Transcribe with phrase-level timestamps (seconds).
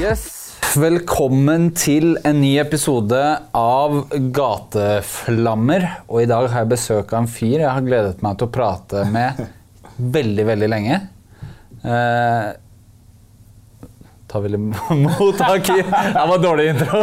[0.00, 0.22] Yes.
[0.78, 3.18] Velkommen til en ny episode
[3.56, 3.96] av
[4.36, 5.84] Gateflammer.
[6.08, 8.52] Og i dag har jeg besøk av en fyr jeg har gledet meg til å
[8.54, 9.40] prate med
[10.00, 11.00] veldig, veldig lenge.
[11.82, 12.46] Eh,
[14.30, 15.90] ta vel imot Hakim.
[15.90, 17.02] Det var dårlig intro.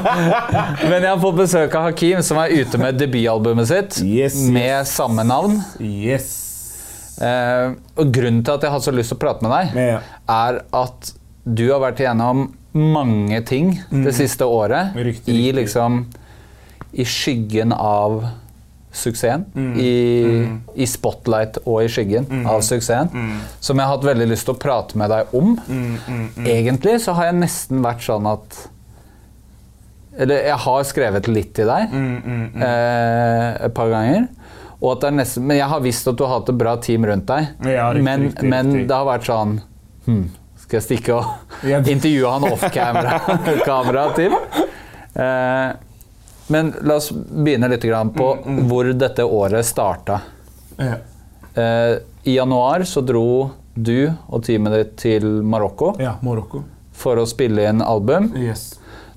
[0.90, 4.44] Men jeg har fått besøk av Hakim, som er ute med debutalbumet sitt Yes, yes.
[4.56, 5.60] med samme navn.
[5.78, 6.28] Yes.
[7.22, 10.02] Eh, og grunnen til at jeg har så lyst til å prate med deg, Ja.
[10.32, 14.94] er at du har vært igjennom mange ting det siste året.
[14.94, 15.04] Mm.
[15.08, 15.54] Riktig, I riktig.
[15.62, 16.04] liksom
[16.92, 18.20] I skyggen av
[18.92, 19.44] suksessen.
[19.54, 19.74] Mm.
[19.78, 23.10] I, I spotlight og i skyggen av suksessen.
[23.14, 23.38] Mm.
[23.62, 25.54] Som jeg har hatt veldig lyst til å prate med deg om.
[26.44, 28.60] Egentlig så har jeg nesten vært sånn at
[30.20, 34.26] Eller jeg har skrevet litt til deg Mm, eh, et par ganger.
[34.80, 37.50] Er nesten, men jeg har visst at du har hatt et bra team rundt deg.
[37.68, 38.88] Ja, riktig, men, riktig, men riktig.
[38.88, 39.58] det har vært sånn
[40.06, 40.22] hm,
[40.70, 43.16] Skal jeg stikke og intervjue han off-camera?
[43.66, 44.36] kamera, Tim?
[45.18, 45.72] Eh,
[46.54, 50.20] men la oss begynne litt grann på Mm, hvor dette året starta.
[50.78, 51.00] Ja.
[51.58, 51.96] Eh,
[52.30, 56.62] I januar så dro du og teamet ditt til Marokko ja, Marokko.
[56.94, 58.30] for å spille inn album.
[58.38, 58.76] Yes.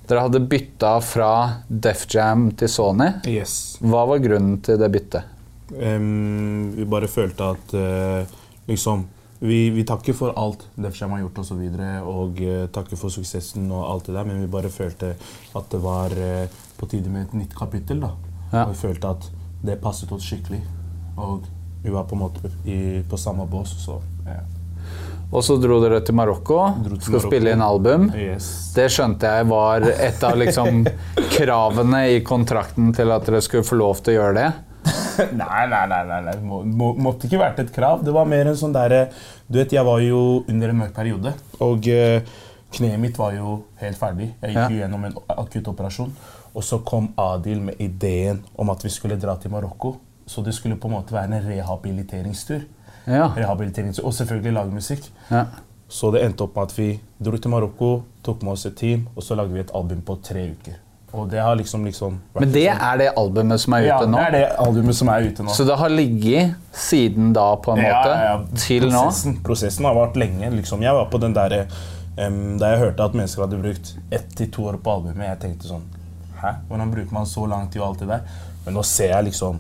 [0.10, 1.32] Dere hadde bytta fra
[1.70, 3.12] Def Jam til Sony.
[3.30, 3.78] Yes.
[3.82, 5.30] Hva var grunnen til det byttet?
[5.74, 9.06] Um, vi bare følte at uh, liksom
[9.44, 11.44] vi, vi takker for alt Defsham har gjort osv.
[11.44, 14.72] Og, så videre, og uh, takker for suksessen og alt det der, men vi bare
[14.72, 15.14] følte
[15.54, 18.00] at det var uh, på tide med et nytt kapittel.
[18.06, 18.14] da.
[18.54, 18.64] Ja.
[18.64, 19.30] Og vi følte at
[19.64, 20.62] det passet oss skikkelig.
[21.20, 21.44] Og
[21.84, 24.40] vi var på en måte i, på samme bås, så ja.
[25.34, 27.30] Og så dro dere til Marokko, til skal Marokko.
[27.32, 28.04] spille inn album.
[28.14, 28.50] Yes.
[28.76, 30.84] Det skjønte jeg var et av liksom
[31.36, 34.52] kravene i kontrakten til at dere skulle få lov til å gjøre det.
[35.42, 36.36] Nei, nei, nei, nei, nei.
[36.42, 38.04] Må, må, måtte ikke vært et krav.
[38.06, 39.06] Det var mer en sånn derre
[39.48, 42.22] Du vet, jeg var jo under en mørk periode, og eh,
[42.74, 44.32] kneet mitt var jo helt ferdig.
[44.42, 44.70] Jeg gikk Ja.
[44.70, 46.14] jo gjennom en akutt operasjon.
[46.54, 49.96] Og så kom Adil med ideen om at vi skulle dra til Marokko.
[50.26, 52.64] Så det skulle på en måte være en rehabiliteringstur.
[53.08, 53.28] Ja.
[53.36, 55.12] Rehabiliteringstur og selvfølgelig lage musikk.
[55.32, 55.46] ja.
[55.94, 56.86] Så det endte opp med at vi
[57.22, 57.90] dro til Marokko,
[58.26, 60.80] tok med oss et team, og så lagde vi et album på tre uker.
[61.14, 64.00] Og det har liksom, liksom Men det liksom- er det albumet som er ute ja,
[64.06, 64.18] nå?
[64.18, 65.50] det er det albumet som er ute nå.
[65.54, 69.04] Så det har ligget siden da, på en måte, til nå?
[69.04, 70.50] prosessen, Prosessen har vart lenge.
[70.50, 70.82] Liksom.
[70.82, 71.68] Jeg var på den der,
[72.18, 75.40] um, Da jeg hørte at mennesker hadde brukt ett til to år på albumet, jeg
[75.40, 75.84] tenkte sånn
[76.42, 76.56] Hæ?
[76.68, 78.22] Hvordan bruker man så lang tid og alt det der?
[78.66, 79.60] Men nå ser jeg liksom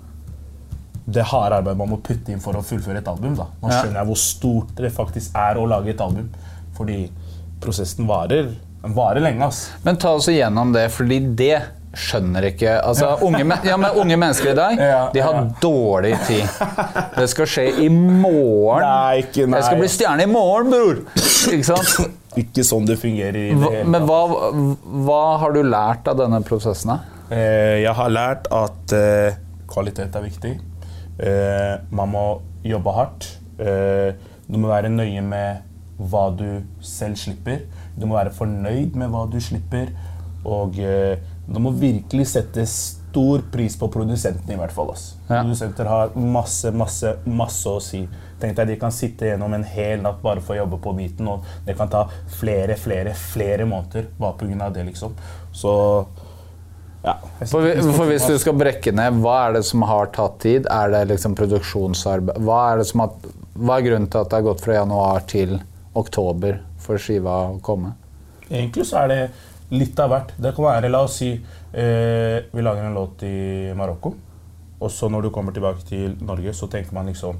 [1.05, 3.35] det harde arbeidet man må putte inn for å fullføre et album.
[3.35, 3.45] da.
[3.61, 6.29] Nå skjønner jeg hvor stort det faktisk er å lage et album.
[6.77, 7.09] Fordi
[7.61, 8.53] prosessen varer,
[8.83, 9.45] den varer lenge.
[9.47, 9.71] ass.
[9.83, 11.61] Men ta oss igjennom det, fordi det
[11.93, 16.15] skjønner ikke altså, unge, men- ja, men unge mennesker i dag Ja, de har dårlig
[16.25, 16.47] tid.
[17.15, 18.81] Det skal skje i morgen.
[18.81, 19.59] Nei, ikke- nei.
[19.61, 21.03] Jeg skal bli stjerne i morgen, bror!
[21.53, 22.09] Ikke sant?
[22.41, 23.35] Ikke sånn det fungerer.
[23.37, 24.09] i det Hva, hele men tatt.
[24.09, 26.95] hva, hva har du lært av denne prosessen?
[27.29, 29.35] Eh, jeg har lært at eh,
[29.69, 30.55] kvalitet er viktig.
[31.21, 32.23] Eh, man må
[32.65, 33.27] jobbe hardt.
[33.61, 34.15] Eh,
[34.49, 35.61] du må være nøye med
[36.09, 37.61] hva du selv slipper.
[37.99, 39.93] Du må være fornøyd med hva du slipper.
[40.43, 44.91] Og eh, du må virkelig sette stor pris på produsentene, i hvert fall.
[44.93, 45.13] ass.
[45.27, 45.41] Ja.
[45.41, 48.03] Produsenter har masse, masse, masse å si.
[48.41, 51.29] Tenk deg, De kan sitte gjennom en hel natt bare for å jobbe på beaten,
[51.29, 52.07] og det kan ta
[52.39, 54.69] flere, flere, flere måneder bare pga.
[54.73, 55.15] det, liksom.
[55.51, 55.73] Så
[57.03, 57.17] ja.
[57.43, 60.67] For, for Hvis du skal brekke ned, hva er det som har tatt tid?
[60.71, 62.39] Er det liksom produksjonsarbeid?
[62.47, 65.25] Hva er, det som har, hva er grunnen til at det har gått fra januar
[65.27, 65.57] til
[65.99, 67.95] oktober for skiva å komme?
[68.49, 69.21] Egentlig så er det
[69.73, 70.35] litt av hvert.
[70.37, 74.13] Det kan være, la oss si, eh, vi lager en låt i Marokko,
[74.83, 77.39] og så når du kommer tilbake til Norge, så tenker man liksom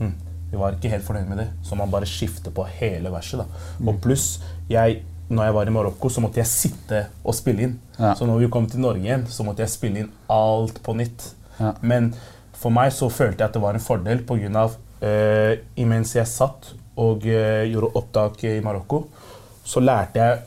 [0.00, 0.14] hm,
[0.54, 3.42] vi var ikke helt fornøyd med det, så man bare skifter på hele verset.
[3.42, 3.62] da.
[3.90, 4.38] Og pluss,
[4.70, 7.74] jeg, når jeg var i Marokko, så måtte jeg sitte og spille inn.
[7.98, 8.12] Ja.
[8.14, 11.26] Så når vi kom til Norge igjen, så måtte jeg spille inn alt på nytt.
[11.58, 11.72] Ja.
[11.82, 12.12] Men
[12.54, 14.68] for meg så følte jeg at det var en fordel pga.
[15.04, 19.04] Uh, imens jeg satt og eh, gjorde opptak i Marokko,
[19.64, 20.42] så lærte jeg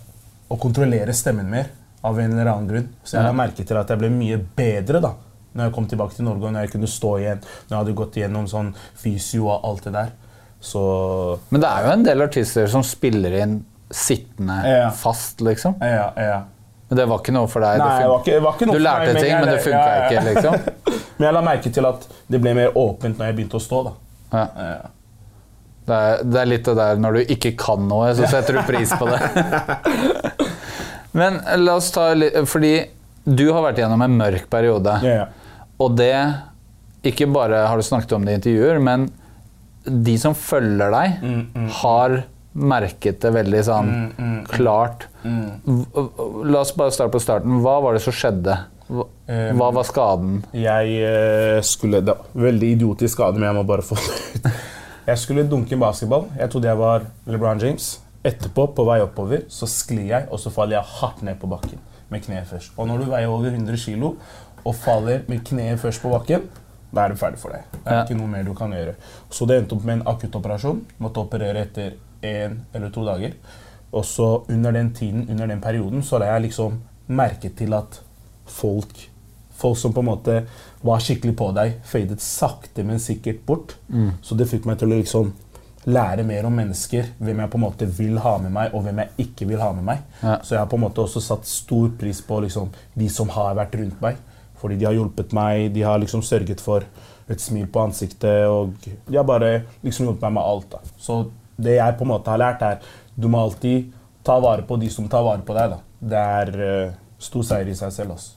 [0.50, 1.70] å kontrollere stemmen mer
[2.08, 2.90] av en eller annen grunn.
[3.04, 5.14] Så jeg la merke til at jeg ble mye bedre da
[5.58, 7.40] når jeg kom tilbake til Norge og når jeg kunne stå igjen.
[7.68, 8.68] Når jeg hadde gått igjennom sånn
[9.02, 10.12] fysio og alt det der.
[10.62, 10.82] Så
[11.50, 13.56] Men det er jo en del artister som spiller inn
[13.90, 14.90] sittende Ja.
[14.92, 15.76] fast, liksom.
[15.82, 16.44] ja, ja.
[16.90, 17.80] Men det var ikke noe for deg?
[17.82, 19.46] Nei, det var ikke, det var ikke noe du for lærte meg, men ting, jeg-
[19.46, 20.08] men det funka ja, ja.
[20.08, 20.54] ikke, liksom?
[21.18, 23.80] Men jeg la merke til at det ble mer åpent når jeg begynte å stå.
[23.88, 23.92] da.
[24.38, 24.48] Ja.
[24.62, 24.90] Ja.
[25.88, 28.62] Det er, det er litt det der når du ikke kan noe, så setter du
[28.68, 29.20] pris på det.
[31.18, 32.74] Men la oss ta litt Fordi
[33.28, 34.98] du har vært gjennom en mørk periode.
[35.04, 35.26] Ja, ja.
[35.84, 36.12] Og det
[37.08, 39.08] Ikke bare har du snakket om det i intervjuer, men
[39.88, 42.16] de som følger deg, Mm, har
[42.58, 43.92] merket det veldig sånn
[44.52, 45.06] klart.
[45.24, 45.52] mm.
[45.64, 47.62] V- La oss bare starte på starten.
[47.64, 48.58] Hva var det som skjedde?
[48.90, 50.42] Hva, Eh, hva var skaden?
[50.56, 54.52] Jeg eh, skulle det var Veldig idiotisk skade, men jeg må bare få det ut.
[55.08, 56.26] Jeg skulle dunke en basketball.
[56.40, 58.02] Jeg trodde jeg var LeBron James.
[58.28, 61.80] Etterpå, på vei oppover, så sklir jeg, og så faller jeg hardt ned på bakken.
[62.12, 62.74] Med kneet først.
[62.78, 64.10] Og når du veier over 100 kg
[64.68, 66.48] og faller med kneet først på bakken,
[66.92, 67.64] da er du ferdig for deg.
[67.74, 68.04] Det er Ja.
[68.04, 68.96] ikke noe mer du kan gjøre.
[69.30, 70.86] Så det endte opp med en akuttoperasjon.
[71.00, 71.92] Måtte operere etter
[72.24, 73.34] én eller to dager.
[73.94, 78.02] Og så under den tiden, under den perioden, så la jeg liksom merke til at
[78.46, 79.10] folk
[79.58, 80.44] Folk som på en måte
[80.86, 83.76] var skikkelig på deg, fadet sakte, men sikkert bort.
[84.22, 85.34] Så det fikk meg til å liksom
[85.88, 87.14] lære mer om mennesker.
[87.18, 89.72] Hvem jeg på en måte vil ha med meg, og hvem jeg ikke vil ha
[89.76, 90.04] med meg.
[90.22, 90.38] Ja.
[90.44, 93.56] Så jeg har på en måte også satt stor pris på liksom, de som har
[93.58, 94.20] vært rundt meg.
[94.58, 96.86] Fordi de har hjulpet meg, de har liksom sørget for
[97.28, 98.48] et smil på ansiktet.
[98.52, 99.52] Og de har bare
[99.86, 100.70] liksom hjulpet meg med alt.
[100.76, 100.96] Da.
[101.00, 101.22] Så
[101.58, 102.82] det jeg på en måte har lært, er
[103.16, 103.94] du må alltid
[104.28, 105.76] ta vare på de som tar vare på deg.
[105.76, 105.82] Da.
[106.12, 108.18] Det er uh, stor seier i seg selv.
[108.18, 108.36] Også.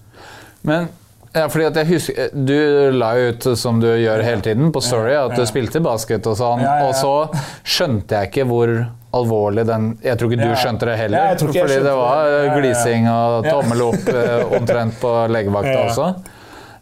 [0.66, 0.86] Men
[1.32, 2.56] ja, fordi at jeg husker, Du
[2.96, 6.38] la jo ut, som du gjør hele tiden, på Story at du spilte basket og
[6.38, 6.64] sånn.
[6.86, 7.14] Og så
[7.62, 8.72] skjønte jeg ikke hvor
[9.16, 11.36] alvorlig den Jeg tror ikke du skjønte det heller.
[11.38, 12.56] Fordi det var ja.
[12.56, 16.10] glising og tommel opp eh, omtrent på legevakta også.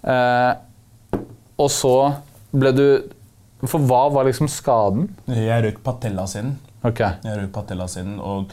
[0.08, 0.50] Eh,
[1.58, 1.94] og så
[2.54, 2.84] ble du
[3.66, 5.08] For hva var liksom skaden?
[5.26, 6.52] Jeg røk patella sin.
[6.86, 7.00] Ok.
[7.02, 8.52] Jeg røk patella sin, og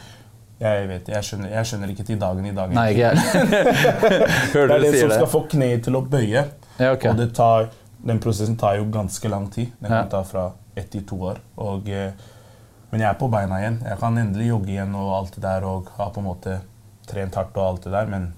[0.60, 2.70] jeg vet jeg skjønner, jeg skjønner ikke til dagen i dag.
[2.76, 3.16] Nei, ikke jeg.
[4.54, 5.18] Det er det den som det.
[5.18, 6.46] skal få kneet til å bøye.
[6.80, 7.10] Ja, okay.
[7.12, 7.68] Og det tar,
[8.06, 9.74] den prosessen tar jo ganske lang tid.
[9.82, 10.02] Den Ja.
[10.04, 10.46] kan ta fra
[10.78, 11.38] ett til to år.
[11.58, 12.12] Og, eh,
[12.92, 13.82] men jeg er på beina igjen.
[13.84, 16.60] Jeg kan endelig jogge igjen og alt det der, og har på en måte
[17.08, 18.34] trent hardt og alt det der, men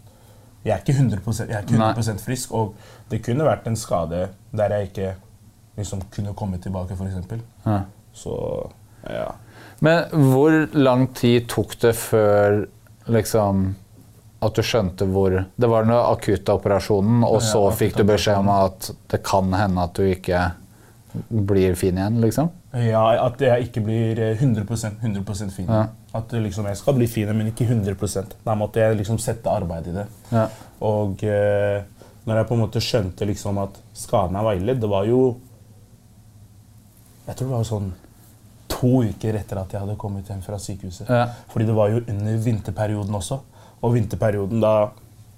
[0.66, 2.52] jeg er ikke 100, jeg er ikke 100% frisk.
[2.54, 2.74] Og
[3.10, 5.14] det kunne vært en skade der jeg ikke
[5.78, 7.42] liksom kunne komme tilbake, f.eks.
[7.66, 7.82] Ja.
[8.14, 8.34] Så
[9.10, 9.28] ja.
[9.80, 12.64] Men hvor lang tid tok det før
[13.08, 13.68] liksom
[14.46, 18.52] at du skjønte hvor Det var den akutte operasjonen, og så fikk du beskjed om
[18.54, 20.44] at det kan hende at du ikke
[21.30, 22.52] blir fin igjen, liksom?
[22.78, 25.66] Ja, At jeg ikke blir eh, 100% 100% fin.
[25.66, 25.88] Ja.
[26.14, 29.90] At liksom, jeg skal bli fin, men ikke 100% Da måtte jeg liksom sette arbeid
[29.90, 30.06] i det.
[30.30, 30.48] Ja.
[30.86, 31.82] Og eh,
[32.28, 35.22] når jeg på en måte skjønte liksom at skaden er veiledd, det var jo
[37.28, 37.90] Jeg tror det var sånn
[38.78, 41.10] to uker etter at jeg hadde kommet hjem fra sykehuset.
[41.10, 41.26] Ja.
[41.52, 43.42] Fordi det var jo under vinterperioden også.
[43.82, 44.90] Og vinterperioden, da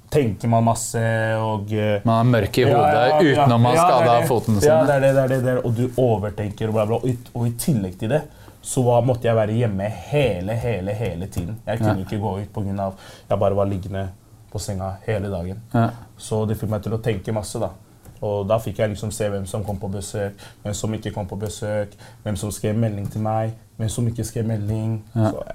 [0.10, 1.02] tenker man masse
[1.38, 3.18] og eh, Man er mørk i hodet ja, ja.
[3.22, 5.32] utenom å ha Ja, det er skada foten foten Ja, det er det, det er
[5.34, 7.00] det, det er, og du overtenker og bla, bla.
[7.04, 8.24] Og, og i tillegg til det
[8.70, 11.62] så var, måtte jeg være hjemme hele, hele, hele tiden.
[11.66, 12.90] Jeg kunne ikke gå ut pga.
[13.30, 14.02] jeg bare var liggende
[14.52, 15.62] på senga hele dagen.
[16.18, 17.72] Så det fikk meg til å tenke masse, da.
[18.22, 20.34] Og da fikk jeg liksom se hvem som kom på besøk,
[20.64, 21.90] hvem som ikke kom på besøk,
[22.24, 25.04] hvem som skrev melding til meg, hvem som ikke skrev melding.
[25.16, 25.30] Ja.
[25.32, 25.54] Så, ja.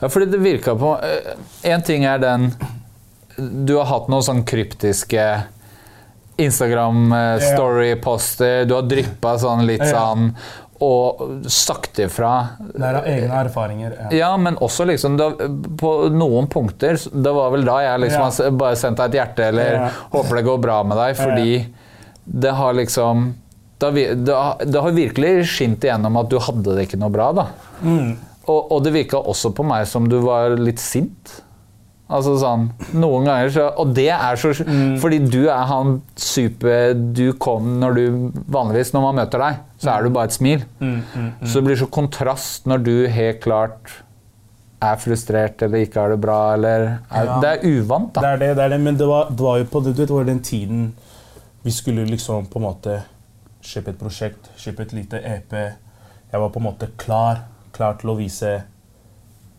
[0.00, 1.00] Ja, fordi det virka på
[1.66, 2.54] Én ting er den
[3.66, 5.42] Du har hatt noen sånn kryptiske
[6.36, 8.64] Instagram-story-poster.
[8.68, 10.36] Du har dryppa sånn litt sånn
[10.80, 12.32] og sagt ifra.
[12.60, 13.94] Det er av egne erfaringer.
[14.00, 14.08] Ja.
[14.16, 15.30] Ja, men også liksom da,
[15.80, 18.44] På noen punkter Det var vel da jeg liksom Ja.
[18.44, 19.88] har bare sendt deg et hjerte eller Ja.
[20.12, 21.66] 'håper det går bra med deg', fordi
[22.26, 23.34] det har liksom
[23.78, 26.98] det har, vi- det har, det har virkelig skint igjennom at du hadde det ikke
[26.98, 27.46] noe bra, da.
[27.84, 28.16] Mm.
[28.48, 31.42] Og, og det virka også på meg som du var litt sint.
[32.06, 34.52] Altså sånn, noen ganger så, Og det er så
[35.02, 38.04] Fordi du er han super Du kom når du
[38.54, 40.62] Vanligvis når man møter deg, så er du bare et smil.
[41.42, 43.96] Så det blir så kontrast når du helt klart
[44.86, 47.40] er frustrert eller ikke har det bra, eller er, Ja.
[47.42, 48.20] Det er uvant, da.
[48.20, 50.24] Det er det, det er det, men det var, det var jo på vet, var
[50.28, 50.92] den tiden
[51.64, 53.00] vi skulle liksom på en måte
[53.64, 55.52] kjøpe et prosjekt, kjøpe et lite EP.
[56.30, 58.52] Jeg var på en måte klar, klar til å vise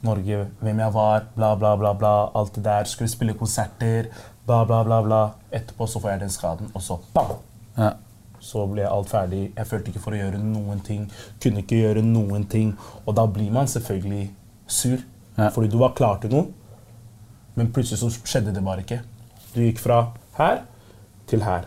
[0.08, 2.88] Norge hvem jeg var, bla, bla, bla, bla, alt det der.
[2.90, 4.10] Skulle spille konserter,
[4.48, 5.22] bla, bla, bla, bla.
[5.52, 7.36] Etterpå så får jeg den skaden, og så bam!
[7.78, 7.92] Ja.
[8.40, 9.44] Så ble alt ferdig.
[9.58, 11.08] Jeg følte ikke for å gjøre noen ting.
[11.44, 12.76] Kunne ikke gjøre noen ting.
[13.06, 14.28] Og da blir man selvfølgelig
[14.70, 15.02] sur.
[15.38, 15.50] Ja.
[15.54, 16.48] Fordi du var klar til noe,
[17.58, 19.02] men plutselig så skjedde det bare ikke.
[19.54, 20.04] Du gikk fra
[20.38, 20.62] her
[21.30, 21.66] til her.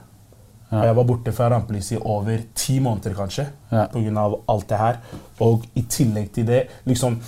[0.71, 3.89] Og jeg var borte fra rampelyset i over ti måneder, kanskje, Ja.
[4.23, 5.01] av alt det her.
[5.41, 7.21] Og i tillegg til det liksom,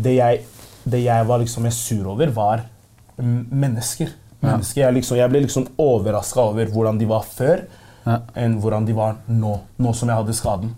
[0.00, 0.42] Det jeg,
[0.84, 2.64] det jeg var liksom mest sur over, var
[3.20, 4.12] mennesker.
[4.40, 4.80] mennesker.
[4.82, 7.66] Jeg, liksom, jeg ble liksom overraska over hvordan de var før,
[8.34, 10.72] enn hvordan de var nå, nå som jeg hadde skaden.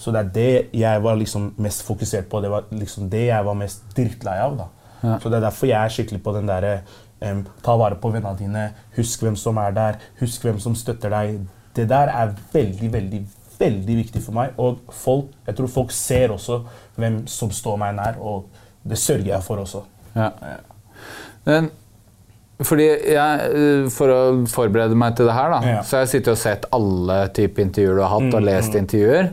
[0.00, 2.40] Så det er det jeg var liksom mest fokusert på.
[2.40, 4.56] Det var liksom det jeg var mest drittlei av.
[4.60, 5.18] da.
[5.20, 6.78] Så det er derfor jeg er skikkelig på den derre
[7.20, 8.62] um, Ta vare på vennene dine.
[8.96, 9.98] Husk hvem som er der.
[10.20, 11.40] Husk hvem som støtter deg.
[11.76, 13.20] Det der er veldig, veldig,
[13.58, 14.54] veldig viktig for meg.
[14.56, 16.62] Og folk, jeg tror folk ser også
[16.96, 18.48] hvem som står meg nær, og
[18.88, 19.82] det sørger jeg for også.
[20.16, 20.30] Ja.
[21.46, 21.68] Men,
[22.64, 25.82] fordi jeg, eh, For å forberede meg til det her, da, Ja.
[25.84, 29.28] så har jeg sittet og sett alle type intervjuer du har hatt, og lest intervjuer.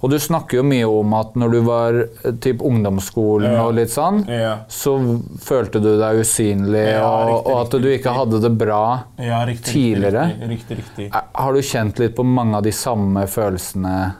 [0.00, 3.64] Og du snakker jo mye om at når du var eh, typ ungdomsskolen Ja.
[3.66, 4.58] og litt sånn, Ja.
[4.68, 4.94] så
[5.42, 9.74] følte du deg usynlig, og, riktig, og at du ikke hadde det bra Ja, riktig,
[9.74, 10.48] tidligere.
[10.48, 11.10] Riktig.
[11.12, 14.14] Er- Har du kjent litt på mange av de samme følelsene?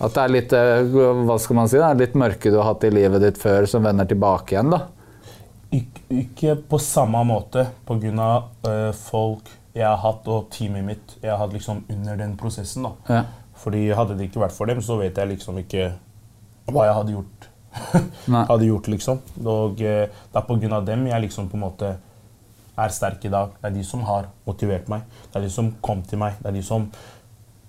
[0.00, 0.94] At det er litt eh,
[1.28, 3.84] hva skal man si da, litt mørke du har hatt i livet ditt før, som
[3.84, 4.72] vender tilbake igjen?
[4.72, 4.86] da?
[5.76, 8.30] Ik ikke på samme måte pga.
[8.66, 12.88] Uh, folk jeg har hatt, og teamet mitt jeg har hatt liksom under den prosessen.
[12.88, 12.92] da.
[13.08, 13.20] Ja.
[13.60, 15.92] Fordi Hadde det ikke vært for dem, så vet jeg liksom ikke
[16.70, 17.48] hva jeg hadde gjort.
[18.50, 19.20] Hadde gjort liksom.
[19.44, 20.80] Og uh, Det er pga.
[20.80, 21.94] dem jeg liksom på en måte
[22.80, 23.54] er sterk i dag.
[23.60, 25.02] Det er de som har motivert meg.
[25.30, 26.40] Det er de som kom til meg.
[26.40, 26.88] Det er de som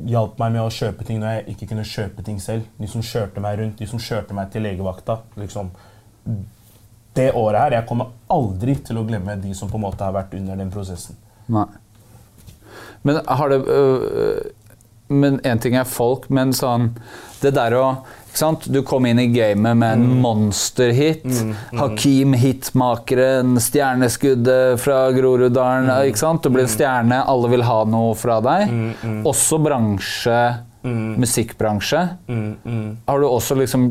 [0.08, 2.66] hjalp meg med å kjøpe ting når jeg ikke kunne kjøpe ting selv.
[2.80, 5.20] De som kjørte meg rundt, de som kjørte meg til legevakta.
[5.36, 5.72] liksom
[7.16, 10.14] det året her, Jeg kommer aldri til å glemme de som på en måte har
[10.14, 11.18] vært under den prosessen.
[11.48, 11.68] Nei.
[13.04, 14.40] Men har det øh,
[15.12, 16.94] Men én ting er folk, men sånn
[17.42, 17.86] Det der å?
[18.72, 21.26] Du kom inn i gamet med en monsterhit.
[21.76, 25.90] Hakim Hitmakeren, stjerneskuddet fra Groruddalen.
[26.08, 26.44] ikke sant?
[26.44, 28.72] Du blir en stjerne, alle vil ha noe fra deg.
[29.28, 30.38] Også bransje,
[30.86, 32.06] musikkbransje.
[33.10, 33.90] Har du også liksom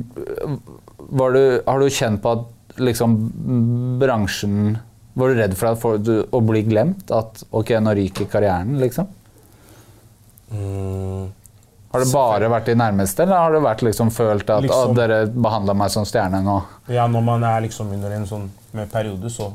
[1.10, 3.16] var du, Har du kjent på at liksom
[4.00, 4.78] bransjen
[5.18, 7.10] Var du redd for du, å bli glemt?
[7.12, 9.08] At ok, nå ryker karrieren, liksom?
[10.50, 15.26] Har det bare vært de nærmeste, eller har det vært liksom følt at Liksom- dere
[15.26, 16.62] behandla meg som stjerne nå?
[16.88, 19.52] Ja, Når man er liksom under en sånn med periode, så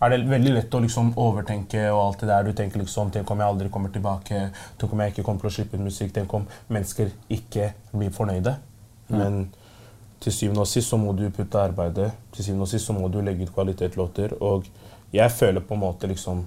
[0.00, 2.42] er det veldig lett å liksom overtenke og alt det der.
[2.44, 4.50] Du tenker liksom Tenk om jeg aldri kommer tilbake?
[4.78, 6.12] Tenk om jeg ikke kommer til å slippe ut musikk?
[6.12, 8.56] Tenk om mennesker ikke blir fornøyde?
[9.10, 9.50] Men
[10.20, 12.12] til syvende og sist så må du putte arbeidet.
[12.32, 14.40] Til syvende og sist så må du legge ut kvalitetslåter.
[14.40, 14.64] Og
[15.12, 16.44] jeg føler på en måte liksom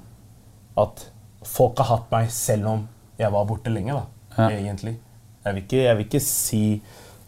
[0.77, 1.05] at
[1.43, 2.87] folk har hatt meg selv om
[3.21, 4.03] jeg var borte lenge, da.
[4.37, 4.49] Ja.
[4.57, 4.95] Egentlig.
[5.45, 6.63] Jeg vil, ikke, jeg vil ikke si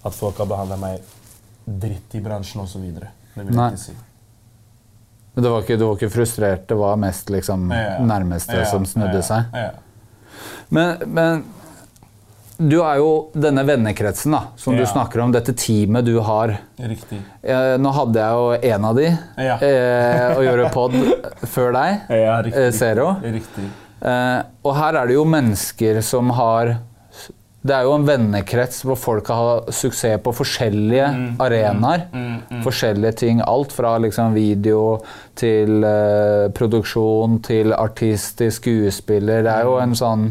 [0.06, 1.02] at folk har behandla meg
[1.66, 2.84] dritt i bransjen osv.
[2.94, 3.08] Det
[3.40, 3.70] vil jeg Nei.
[3.74, 3.96] ikke si.
[5.34, 8.66] Men det var ikke, du var ikke frustrert, det var mest liksom Ja, nærmeste ja,
[8.70, 9.48] som snudde seg?
[10.70, 11.44] Men, men
[12.62, 16.54] du er jo denne vennekretsen da, som du snakker om, dette teamet du har.
[16.78, 17.18] Riktig.
[17.42, 19.08] Eh, nå hadde jeg jo en av de
[19.42, 19.56] Ja.
[19.58, 20.94] eh, å gjøre pod
[21.50, 22.62] før deg, Ja, riktig.
[22.68, 23.08] eh, Zero.
[23.26, 23.66] Riktig.
[24.04, 26.74] Eh, og her er det jo mennesker som har
[27.64, 31.06] Det er jo en vennekrets hvor folk har suksess på forskjellige
[31.40, 32.10] arenaer.
[32.66, 33.40] Forskjellige ting.
[33.48, 34.98] Alt fra liksom video
[35.40, 39.46] til eh, produksjon til artist til skuespiller.
[39.48, 40.26] Det er jo en sånn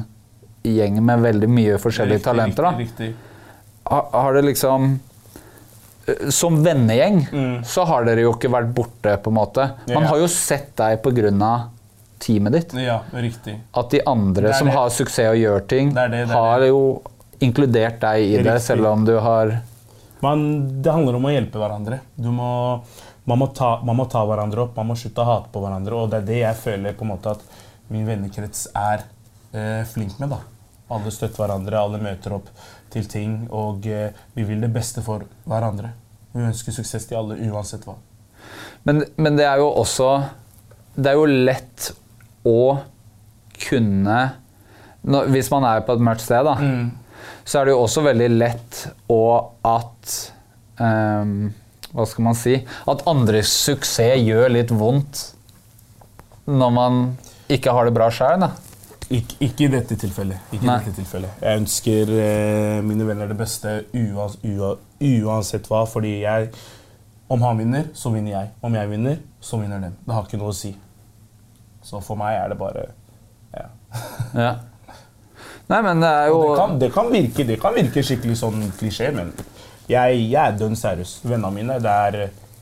[0.68, 2.68] gjeng med veldig mye forskjellige Riktig, talenter.
[2.68, 2.76] da.
[2.76, 3.30] Riktig, riktig.
[3.88, 4.84] Har, har det liksom
[6.06, 7.24] eh, Som vennegjeng
[7.64, 9.70] så har dere jo ikke vært borte, på en måte.
[9.88, 11.54] Man har jo sett deg pga.
[12.22, 12.74] Teamet ditt.
[12.78, 13.56] Ja, riktig.
[13.76, 14.74] At de andre som det.
[14.76, 16.68] har suksess og gjør ting, Det er det, det er har det.
[16.70, 16.82] jo
[17.42, 19.56] inkludert deg i det, selv om du har
[20.22, 20.44] Men
[20.82, 21.98] det handler om å hjelpe hverandre.
[22.14, 22.50] Du må,
[23.26, 25.98] man, må ta, man må ta hverandre opp, man må slutte å hate på hverandre.
[25.98, 27.42] Og det er det jeg føler på en måte at
[27.90, 29.02] min vennekrets er
[29.52, 30.30] eh, flink med.
[30.30, 30.38] da.
[30.94, 32.52] Alle støtter hverandre, alle møter opp
[32.94, 33.34] til ting.
[33.50, 35.90] Og eh, vi vil det beste for hverandre.
[36.32, 37.96] Vi ønsker suksess til alle uansett hva.
[38.86, 40.06] Men, men det er jo også
[40.96, 41.92] Det er jo lett
[42.49, 42.62] å
[43.66, 44.20] kunne
[45.02, 46.54] når, Hvis man er på et mørkt sted, da,
[47.44, 49.22] så er det jo også veldig lett å
[49.66, 50.16] at
[50.78, 51.50] um,
[51.92, 52.54] Hva skal man si
[52.88, 55.28] At andres suksess gjør litt vondt
[56.42, 56.96] når man
[57.52, 58.42] ikke har det bra sjøl.
[59.12, 60.40] Ik ikke i dette tilfellet.
[60.50, 61.42] Ikke i dette tilfellet.
[61.42, 66.50] Jeg ønsker eh, mine venner det beste uans uansett hva, fordi jeg
[67.32, 68.49] Om han vinner, så vinner jeg.
[68.61, 69.94] Om jeg vinner, så vinner dem.
[70.04, 70.75] Det har ikke noe å si.
[71.82, 72.84] Så for meg er det bare
[73.52, 73.66] ja.
[74.38, 74.52] Ja.
[75.68, 78.62] Nei, men det er jo det, kan, det, kan virke, det kan virke skikkelig sånn
[78.78, 79.30] klisjé, men
[79.88, 81.18] jeg, jeg er dønn seriøs.
[81.24, 82.18] Vennene mine, det er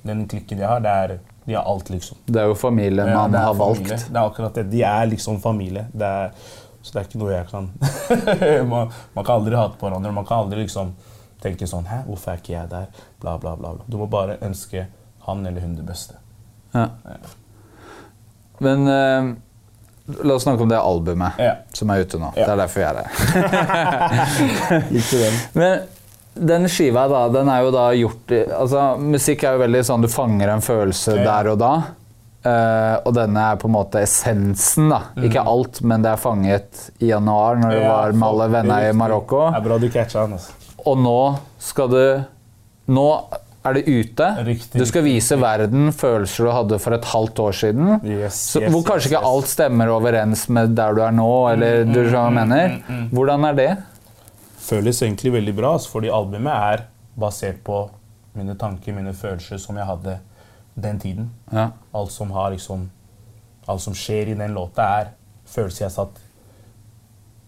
[0.06, 1.14] den klikken jeg har, det er,
[1.46, 2.18] de har alt, liksom.
[2.26, 3.88] Det er jo familien Ja, man har familie.
[3.96, 4.06] valgt.
[4.10, 4.66] Det er akkurat det.
[4.72, 5.86] De er liksom familie.
[5.92, 6.34] Det er,
[6.82, 7.66] så det er ikke noe jeg kan
[8.72, 10.14] man, man kan aldri hate på hverandre.
[10.16, 10.94] Man kan aldri liksom
[11.42, 13.04] tenke sånn Hæ, hvorfor er ikke jeg der?
[13.20, 13.74] Bla, bla, bla.
[13.76, 13.88] bla.
[13.88, 14.86] Du må bare ønske
[15.26, 16.16] han eller hun det beste.
[16.76, 16.86] Ja.
[18.60, 19.30] Men uh,
[20.26, 21.54] la oss snakke om det albumet Ja.
[21.76, 22.32] som er ute nå.
[22.36, 22.44] Ja.
[22.46, 23.08] Det er derfor vi er her.
[25.60, 25.80] Men
[26.34, 30.08] den skiva, da, den er jo da gjort Altså, musikk er jo veldig sånn du
[30.12, 31.24] fanger en følelse Ja.
[31.26, 31.72] der og da.
[32.40, 35.00] Uh, og denne er på en måte essensen, da.
[35.20, 37.88] Ikke alt, men det er fanget i januar, når du Mm.
[37.90, 38.92] Var med alle venner i.
[38.96, 39.42] Marokko.
[39.50, 40.38] Det er bra du catcha den.
[40.38, 40.52] Altså.
[40.86, 41.18] Og nå
[41.60, 42.24] skal du
[42.90, 43.08] Nå
[43.64, 44.26] er det ute.
[44.46, 47.90] Riktig, du skal vise verden følelser du hadde for et halvt år siden.
[48.08, 51.28] Yes, så, yes, hvor kanskje yes, ikke alt stemmer overens med der du er nå.
[51.52, 53.08] eller du skjønner hva Mm, mener.
[53.12, 53.70] Hvordan er det?
[54.60, 56.86] Føles egentlig veldig bra, altså, fordi albumet er
[57.20, 57.82] basert på
[58.38, 60.18] mine tanker, mine følelser som jeg hadde
[60.80, 61.30] den tiden.
[61.52, 61.70] Ja.
[61.94, 62.88] Alt som, har, liksom,
[63.68, 65.12] alt som skjer i den låta, er
[65.50, 66.20] følelser jeg satt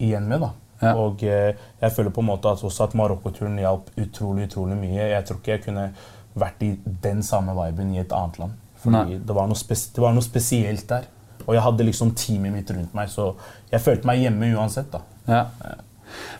[0.03, 0.41] igjen med.
[0.43, 0.51] da.
[0.83, 0.93] Ja.
[0.99, 5.07] Og eh, jeg føler på en måte at også at Marokko-turen hjalp utrolig utrolig mye.
[5.13, 5.87] Jeg tror ikke jeg kunne
[6.35, 6.73] vært i
[7.03, 8.59] den samme viben i et annet land.
[8.83, 11.05] Fordi det var, det var noe spesielt der.
[11.45, 13.33] Og jeg hadde liksom teamet mitt rundt meg, så
[13.71, 14.91] jeg følte meg hjemme uansett.
[14.91, 15.01] da.
[15.27, 15.45] Ja.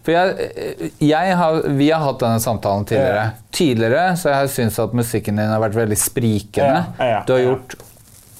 [0.04, 3.24] For jeg, jeg har, vi har hatt denne samtalen tidligere.
[3.32, 3.48] Ja.
[3.56, 6.84] Tidligere så jeg syntes at musikken din har vært veldig sprikende.
[7.00, 7.76] Ja, du har gjort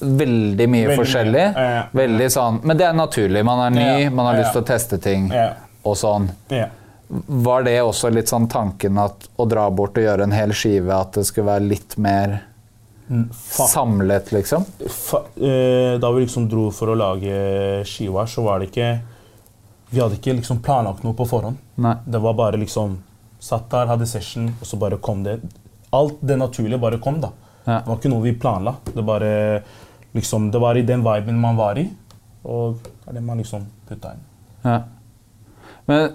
[0.04, 1.44] veldig mye Veldig forskjellig.
[1.56, 1.82] mye.
[1.96, 3.44] Veldig sånn, men det er naturlig.
[3.46, 5.30] Man er ny, man har lyst til å teste ting.
[5.84, 6.30] Og sånn.
[6.52, 6.68] Ja.
[7.08, 10.88] Var det også litt sånn tanken at å dra bort og gjøre en hel skive,
[10.96, 12.38] at det skulle være litt mer
[13.30, 14.64] Fa- samlet, liksom?
[14.88, 17.34] Fa eh, da vi liksom dro for å lage
[17.84, 18.88] skiva, så var det ikke
[19.92, 21.58] Vi hadde ikke liksom planlagt noe på forhånd.
[21.84, 21.92] Nei.
[22.08, 22.96] Det var bare liksom
[23.44, 25.36] Satt der, hadde session, og så bare kom det.
[25.92, 27.28] Alt det naturlige bare kom, da.
[27.66, 27.82] Ja.
[27.84, 28.72] Det var ikke noe vi planla.
[28.88, 29.30] Det bare
[30.16, 31.84] liksom Det var i den viben man var i,
[32.48, 34.24] og det er det man liksom putta inn.
[34.64, 34.78] Ja.
[35.90, 36.12] Men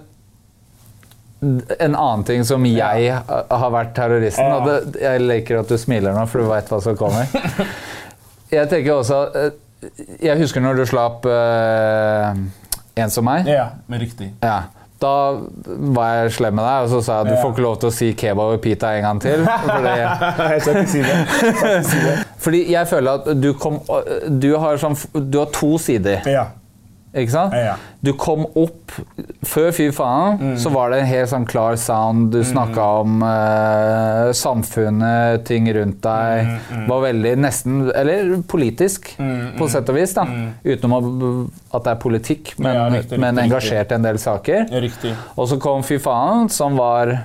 [1.78, 4.58] en annen ting som jeg har vært terroristen Ja.
[4.58, 7.30] og det, Jeg liker at du smiler nå, for du veit hva som kommer.
[8.50, 9.50] Jeg tenker også eh,
[10.20, 12.34] Jeg husker når du slapp uh,
[12.98, 13.46] En som meg.
[13.48, 14.32] Ja, med riktig.
[14.42, 14.64] Ja.
[15.00, 15.12] Da
[15.96, 17.88] var jeg slem med deg og så sa jeg at du får ikke lov til
[17.88, 19.46] å si kebab og pita en gang til.
[19.46, 19.92] Fordi,
[20.52, 21.14] jeg skal ikke si det.
[21.62, 22.16] Jeg si det.
[22.44, 23.78] fordi jeg føler at du kom
[24.42, 26.20] Du har, sånn, du har to sider.
[26.28, 26.50] Ja.
[27.10, 27.54] Ikke sant?
[27.58, 27.72] Ja.
[28.06, 28.92] Du kom opp
[29.42, 32.28] Før Fy faen så var det en helt sånn klar sound.
[32.30, 36.52] Du snakka om eh, samfunnet, ting rundt deg.
[36.86, 40.14] Var veldig nesten Eller politisk, på sett og vis.
[40.14, 40.26] da
[40.62, 44.70] Utenom at det er politikk, men, Ja, riktig, riktig, men engasjert i en del saker.
[44.70, 45.16] Ja.
[45.36, 47.16] Og så kom Fy faen, som var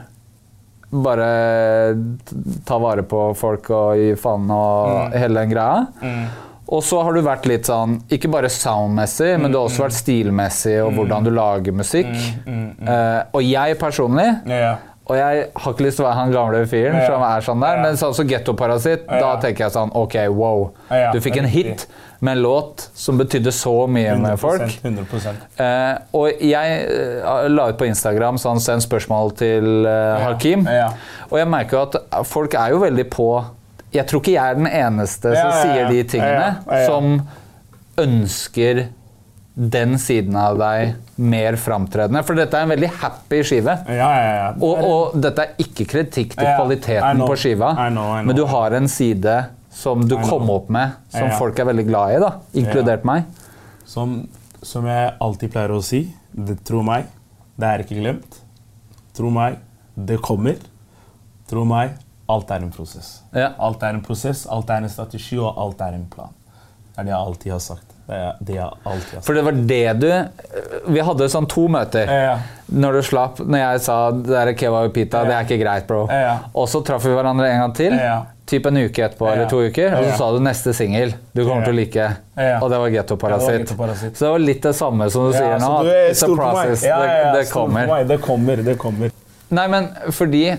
[0.95, 1.29] bare
[2.65, 5.85] ta vare på folk og gi faen og hele den greia.
[6.65, 9.97] Og så har du vært litt sånn, ikke bare soundmessig, men du har også vært
[9.99, 12.09] stilmessig og hvordan du lager musikk.
[12.47, 14.29] Eh, og jeg personlig
[15.05, 17.77] og jeg har ikke lyst til å være han gamle fyren som er sånn der,
[17.83, 20.71] men sånn som Gettoparasitt, da tenker jeg sånn OK, wow.
[21.13, 21.85] Du fikk en hit
[22.25, 24.65] med en låt som betydde så mye med folk.
[24.81, 25.05] 100
[25.61, 29.85] Eh, og jeg eh, la ut på Instagram sånn, send spørsmål til
[30.23, 30.65] Hakim.
[31.29, 33.29] Og jeg merker jo at folk er jo veldig på
[33.95, 35.63] Jeg tror ikke jeg er den eneste som Ja, ja, ja.
[35.63, 37.17] sier de tingene, som
[38.01, 38.85] ønsker
[39.55, 42.21] den siden av deg mer framtredende.
[42.27, 43.77] For dette er en veldig happy skive.
[43.87, 44.47] Ja, ja, ja.
[44.59, 48.27] Og, og dette er ikke kritikk til kvaliteten på skiva, I know, I know.
[48.27, 49.37] men du har en side
[49.75, 53.25] som du kom opp med, som folk er veldig glad i, da, inkludert meg.
[53.87, 54.25] Som,
[54.65, 56.01] som jeg alltid pleier å si,
[56.35, 57.07] det, tro meg,
[57.55, 58.39] det er ikke glemt.
[59.15, 59.59] Tro meg,
[59.95, 60.59] det kommer.
[61.47, 61.95] Tro meg,
[62.29, 63.19] alt er en prosess.
[63.35, 63.51] Ja.
[63.59, 66.31] Alt er en prosess, alt er en strategi, og alt er en plan.
[66.95, 67.91] Det er det jeg alltid har sagt.
[68.07, 69.25] Det er det jeg alltid har sagt.
[69.25, 72.05] For det var det du Vi hadde sånn to møter.
[72.07, 72.35] Ja, ja.
[72.71, 75.85] Når du slapp, når jeg sa det er kebab og pita, det er ikke greit,
[75.89, 76.05] bro.
[76.09, 76.37] Ja.
[76.55, 77.97] Og så traff vi hverandre en gang til.
[78.45, 81.65] Typ en uke etterpå eller to uker, og så sa du neste singel du kommer
[81.65, 82.03] til å like,
[82.61, 83.71] og det var det Ghetto-Parasitt.
[84.13, 85.71] så det var litt det samme som du sier nå.
[85.81, 86.81] du er- It's a process.
[86.85, 88.03] Det, det kommer.
[88.05, 89.09] Det kommer, det kommer.
[89.49, 90.57] Nei, men fordi eh,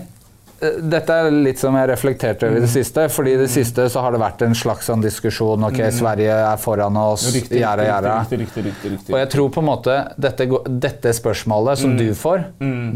[0.59, 2.65] dette er litt som jeg reflekterte over i Mm.
[2.65, 3.09] det siste.
[3.09, 5.63] fordi i det siste så har det vært en slags sånn diskusjon.
[5.63, 7.27] Ok, Sverige er foran oss.
[7.27, 7.33] Mm.
[8.39, 9.13] Riktig, riktig, riktig.
[9.13, 10.47] Og jeg tror på en måte dette,
[10.79, 12.43] dette spørsmålet som du får,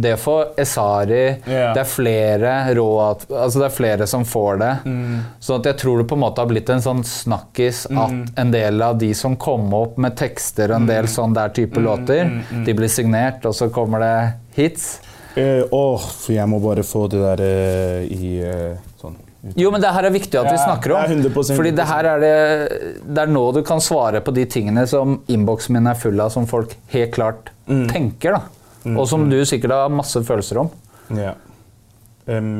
[0.02, 1.74] det får Esari yeah.
[1.74, 4.71] Det er flere råd Altså det er flere som får det.
[4.86, 5.19] Mm.
[5.39, 7.97] Så at jeg tror det på en måte har blitt en sånn snakkis Mm.
[8.04, 11.50] at en del av de som kom opp med tekster og en del sånn der
[11.50, 11.84] type Mm.
[11.86, 15.00] låter, de blir signert, og så kommer det hits.
[15.38, 19.15] Åh, for jeg må bare få det der uh, i uh, sånn.
[19.58, 21.22] Jo, men det her er viktig at vi snakker om.
[21.24, 22.34] det er Fordi det her er det
[23.02, 26.30] Det er nå du kan svare på de tingene som innboksen min er full av,
[26.30, 27.88] som folk helt klart Mm.
[27.88, 28.32] tenker.
[28.36, 28.41] da.
[28.98, 30.70] Og som du sikkert har masse følelser om.
[31.15, 31.34] Ja.
[32.28, 32.60] Um,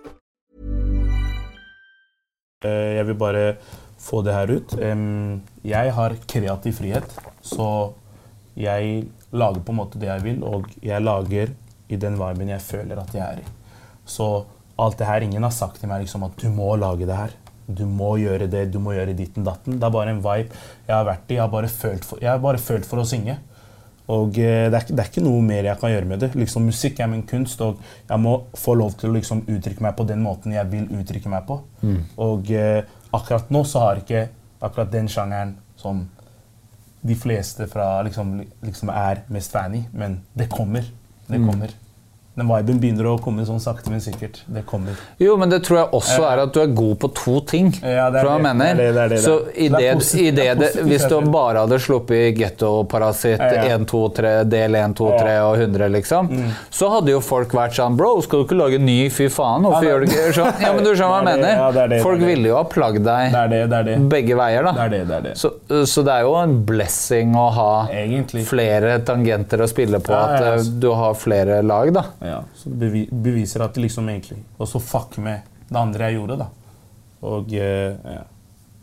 [2.63, 3.45] Eh, Jeg vil bare
[4.01, 4.75] få det her ut.
[5.63, 7.93] Jeg har kreativ frihet, så
[8.57, 11.53] jeg lager på en måte det jeg vil, og jeg lager
[11.91, 13.45] i den viben jeg føler at jeg er i.
[14.05, 14.45] Så
[14.81, 17.31] alt det her, ingen har sagt til meg liksom at du må lage det her.
[17.71, 19.77] Du må gjøre det, du må gjøre ditten datten.
[19.79, 20.49] Det er bare en vibe
[20.87, 21.37] jeg har vært i.
[21.37, 23.37] Jeg har bare følt for, har bare følt for å synge.
[24.11, 26.31] Og eh, det er, det er ikke noe mer jeg kan gjøre med det.
[26.35, 29.95] Liksom, musikk er min kunst, og jeg må få lov til å liksom, uttrykke meg
[29.97, 31.61] på den måten jeg vil uttrykke meg på.
[32.25, 32.81] Og eh,
[33.15, 34.25] akkurat nå så har ikke
[34.61, 36.03] akkurat den sjangeren som
[37.01, 40.85] de fleste fra liksom, liksom er mest fan i, men det kommer.
[41.31, 41.71] Det kommer.
[42.31, 44.37] Den viben begynner å komme sånn sakte, men sikkert.
[44.47, 44.95] Det kommer.
[45.19, 47.73] Jo, men det tror jeg også er at du er god på to ting.
[47.83, 48.37] Ja, det er det.
[48.45, 48.77] mener.
[48.79, 49.23] Det er det, det er.
[49.25, 53.65] Så i er det, i det det, er hvis du bare hadde sluppet Gettoparasitt Ja,
[53.67, 53.75] ja.
[53.75, 56.29] 1, 2, 3, del 1, 2, 3 og 100, liksom,
[56.71, 58.95] så hadde jo folk vært sånn Bro, skal du ikke lage ny?
[59.11, 60.63] Fy faen, hvorfor gjør du ikke sånn?
[60.63, 61.83] Ja, men du skjønner hva jeg er mener?
[61.83, 64.87] er folk er ville jo ha plagd deg er er begge veier, da.
[64.87, 65.29] Er er.
[65.35, 65.51] Så,
[65.89, 68.45] så det er jo en blessing å ha Egentlig.
[68.47, 70.79] flere tangenter å spille på, at eh, altså.
[70.79, 72.07] du har flere lag, da.
[72.21, 76.19] Ja, så det beviser at det liksom egentlig Og så fuck med det andre jeg
[76.19, 76.49] gjorde, da.
[77.25, 78.23] Og eh, ja.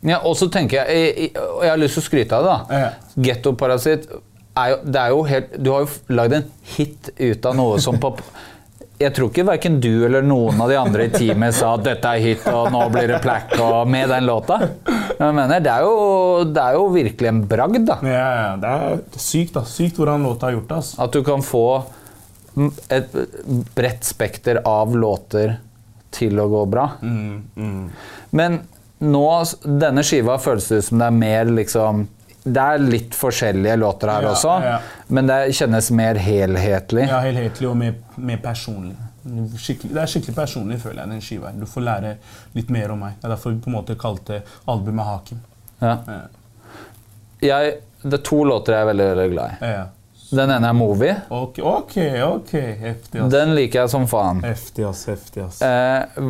[0.01, 2.51] Ja, og så tenker jeg, jeg, jeg, har lyst til å skryte av det.
[2.51, 2.83] da.
[2.83, 3.23] Ja.
[3.27, 4.07] Gettoparasitt
[4.59, 7.81] er jo, det er jo helt Du har jo lagd en hit ut av noe
[7.83, 8.13] som på
[8.99, 12.09] Jeg tror ikke verken du eller noen av de andre i teamet sa at dette
[12.17, 14.57] er hit, og nå blir det plack og med den låta.
[14.59, 15.93] Men jeg mener, det er jo,
[16.43, 17.95] det er jo virkelig en bragd, da.
[18.03, 19.63] Ja, ja, det er sykt, da.
[19.63, 20.73] Sykt hvordan låta har gjort.
[20.81, 20.99] Altså.
[21.05, 21.63] At du kan få
[22.89, 23.15] et
[23.75, 25.57] bredt spekter av låter
[26.11, 26.85] til å gå bra.
[28.29, 28.59] Men
[28.99, 29.25] nå,
[29.63, 32.07] denne skiva føles det ut som det er mer liksom
[32.43, 34.77] Det er litt forskjellige låter her Ja, også, ja.
[35.07, 37.05] men det kjennes mer helhetlig.
[37.07, 38.95] Ja, helhetlig og mer, mer personlig.
[39.59, 41.51] skikkelig, det er skikkelig personlig, føler jeg, den skiva.
[41.53, 42.13] Du får lære
[42.55, 43.19] litt mer om meg.
[43.19, 45.41] Det er derfor vi på en måte kalte albumet Hakim.
[45.83, 45.97] Ja.
[46.07, 46.19] Ja.
[47.43, 49.73] Jeg, det er to låter jeg er veldig, veldig glad i.
[50.31, 51.15] Den ene er Movie.
[51.33, 52.51] Ok, ok, ok.
[52.83, 53.31] Heftig, ass.
[53.33, 54.43] Den liker jeg som faen.
[54.45, 55.05] Heftig, ass.
[55.09, 55.61] Heftig, ass.
[55.65, 56.29] Eh,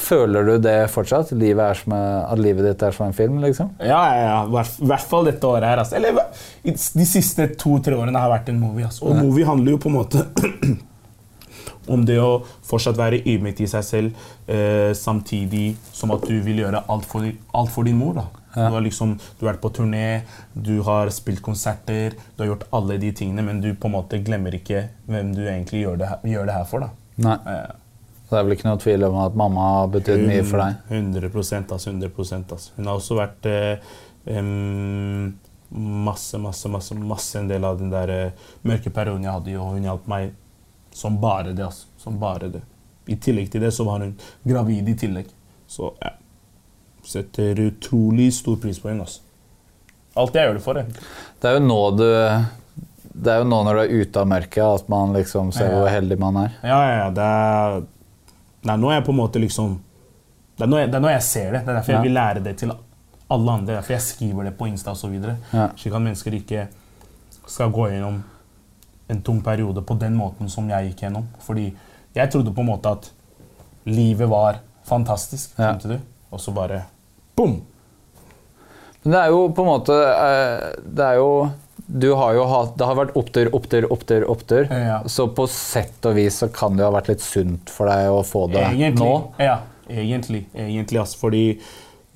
[0.00, 1.32] føler du det fortsatt?
[1.36, 3.40] Livet er som, at livet ditt er som en film?
[3.44, 3.74] liksom?
[3.80, 4.38] Ja, ja, ja.
[4.46, 5.78] I hvert- hvert fall dette året her.
[5.82, 5.92] ass.
[5.92, 6.16] Eller
[6.64, 8.86] de siste to-tre årene har vært en movie.
[8.86, 9.02] ass.
[9.02, 9.22] Og Ja.
[9.22, 10.26] movie handler jo på en måte
[11.88, 14.12] om det å fortsatt være ydmyk i seg selv,
[14.48, 18.14] eh, samtidig som at du vil gjøre alt for, alt for din mor.
[18.14, 18.24] da.
[18.56, 18.68] Ja.
[18.68, 20.22] Du, har liksom, du har vært på turné,
[20.54, 24.18] du har spilt konserter, du har gjort alle de tingene, men du på en måte
[24.26, 26.80] glemmer ikke hvem du egentlig gjør det, her- gjør det her for.
[26.80, 26.90] da.
[27.16, 27.36] Nei.
[27.46, 27.76] Eh,
[28.30, 30.76] Det er vel ikke noe tvil om at mamma har betydd mye for deg?
[30.88, 31.30] 100
[31.72, 32.70] altså, 100 altså.
[32.76, 33.78] Hun har også vært eh,
[34.38, 35.32] um,
[36.04, 38.30] masse, masse, masse, masse en del av den der eh,
[38.62, 40.32] mørke perioden jeg hadde, og hun hjalp meg
[40.94, 41.64] som bare det.
[41.64, 41.86] altså.
[41.98, 42.62] Som bare det.
[43.10, 44.14] I tillegg til det så var hun
[44.46, 45.26] gravid i tillegg.
[45.70, 46.14] Så ja.
[47.10, 49.02] Setter utrolig stor pris på henne.
[49.06, 49.20] altså.
[50.20, 50.78] Alt jeg gjør det for.
[50.80, 50.86] Jeg.
[51.40, 52.04] Det er jo nå du
[53.20, 55.78] Det er jo nå når du er ute av mørket, at man liksom ser Ja.
[55.80, 56.52] hvor heldig man er.
[56.62, 57.08] Ja, ja, ja.
[57.10, 57.80] Det er,
[58.62, 59.74] det er nå jeg på en måte liksom
[60.56, 61.60] Det er nå jeg, det er nå jeg ser det.
[61.66, 61.98] Det er derfor Ja.
[61.98, 62.72] jeg vil lære det til
[63.30, 63.66] alle andre.
[63.66, 65.14] Det er derfor jeg skriver det på Insta osv.
[65.52, 65.68] Ja.
[65.76, 66.66] Slik at mennesker ikke
[67.46, 68.22] skal gå gjennom
[69.10, 71.26] en tung periode på den måten som jeg gikk gjennom.
[71.40, 71.74] Fordi
[72.14, 73.10] jeg trodde på en måte at
[73.86, 75.50] livet var fantastisk.
[75.58, 75.74] Ja.
[76.30, 76.84] Og så bare
[77.40, 77.58] boom!
[79.02, 81.28] Men det er jo på en måte eh, Det er jo
[81.88, 84.66] Du har jo hatt Det har vært opptur, opptur, opptur, opptur.
[84.68, 84.98] Ja.
[85.08, 88.10] Så på sett og vis så kan det jo ha vært litt sunt for deg
[88.12, 89.00] å få det Egentlig.
[89.00, 89.14] nå.
[89.40, 89.56] Ja,
[89.88, 90.42] egentlig.
[90.52, 91.44] egentlig altså, fordi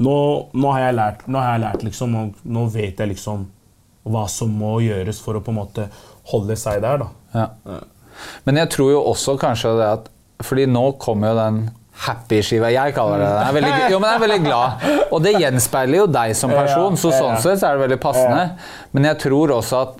[0.04, 0.16] nå,
[0.52, 3.46] nå har jeg lært, nå har jeg lært liksom, og nå vet jeg liksom
[4.04, 5.86] hva som må gjøres for å på en måte
[6.28, 7.00] holde seg der.
[7.00, 7.08] da.
[7.32, 7.78] Ja.
[8.44, 10.10] Men jeg tror jo også kanskje det at
[10.44, 11.58] Fordi nå kommer jo den
[12.04, 12.68] happy-skiva.
[12.74, 13.46] Jeg kaller det det.
[13.54, 14.84] Veldig, jo, men jeg er veldig glad.
[15.14, 18.44] Og det gjenspeiler jo deg som person, så sånn sett så er det veldig passende.
[18.96, 19.96] Men jeg tror også at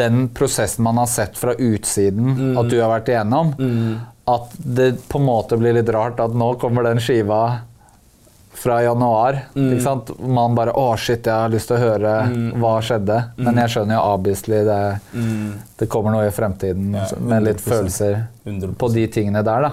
[0.00, 3.52] den prosessen man har sett fra utsiden at du har vært igjennom,
[4.26, 7.42] at det på en måte blir litt rart at nå kommer den skiva
[8.56, 9.36] fra januar.
[9.52, 10.10] Ikke sant?
[10.20, 12.12] Man bare Å, shit, jeg har lyst til å høre
[12.62, 13.18] hva skjedde.
[13.36, 14.78] Men jeg skjønner jo obviously det,
[15.82, 18.74] det kommer noe i fremtiden Ja, med litt følelser 100%.
[18.80, 19.70] på de tingene der, da.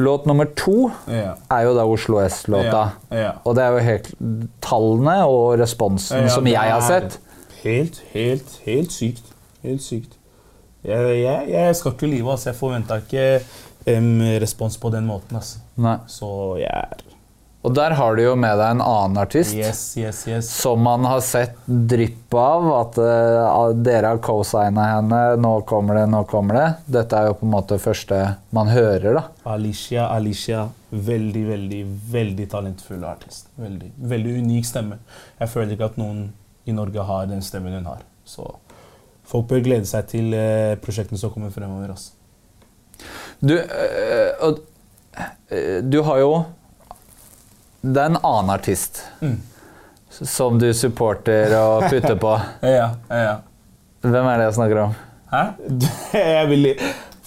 [0.00, 1.34] Låt nummer to Ja.
[1.50, 2.84] er jo da Oslo S-låta.
[3.10, 3.32] Ja.
[3.44, 4.12] Og det er jo helt
[4.64, 7.18] tallene og responsen som jeg har sett.
[7.64, 9.32] Helt, helt, helt sykt.
[9.64, 10.16] Helt sykt.
[10.84, 12.30] Jeg, jeg, jeg skal ikke lyve.
[12.36, 12.50] Altså.
[12.52, 13.24] Jeg forventa ikke
[13.98, 15.36] um, respons på den måten.
[15.36, 15.58] Altså.
[15.76, 15.98] Nei.
[16.08, 16.30] Så
[16.60, 17.04] jeg er
[17.60, 19.52] Og der har du jo med deg en annen artist.
[19.52, 20.48] Yes, yes, yes.
[20.62, 22.68] Som man har sett drypp av.
[22.78, 25.18] At uh, dere har co-signa henne.
[25.44, 26.68] Nå kommer det, nå kommer det.
[26.98, 28.20] Dette er jo på en måte det første
[28.56, 29.24] man hører, da.
[29.52, 30.62] Alicia, Alicia.
[30.90, 31.80] Veldig, veldig,
[32.14, 33.50] veldig talentfull artist.
[33.60, 34.96] Veldig, veldig unik stemme.
[35.42, 36.30] Jeg føler ikke at noen
[36.64, 38.00] i Norge har den stemmen hun har.
[38.24, 38.46] Så
[39.28, 41.92] folk bør glede seg til uh, prosjektene som kommer fremover.
[41.92, 42.16] Altså.
[43.40, 44.56] Du, øh,
[45.52, 46.32] øh, du har jo
[47.82, 49.38] Det er en annen artist Mm.
[50.10, 52.34] som du supporter og putter på.
[52.62, 53.36] Ja, ja.
[54.02, 54.94] Hvem er det jeg snakker om?
[55.30, 55.40] Hæ?
[56.16, 56.66] Jeg vil,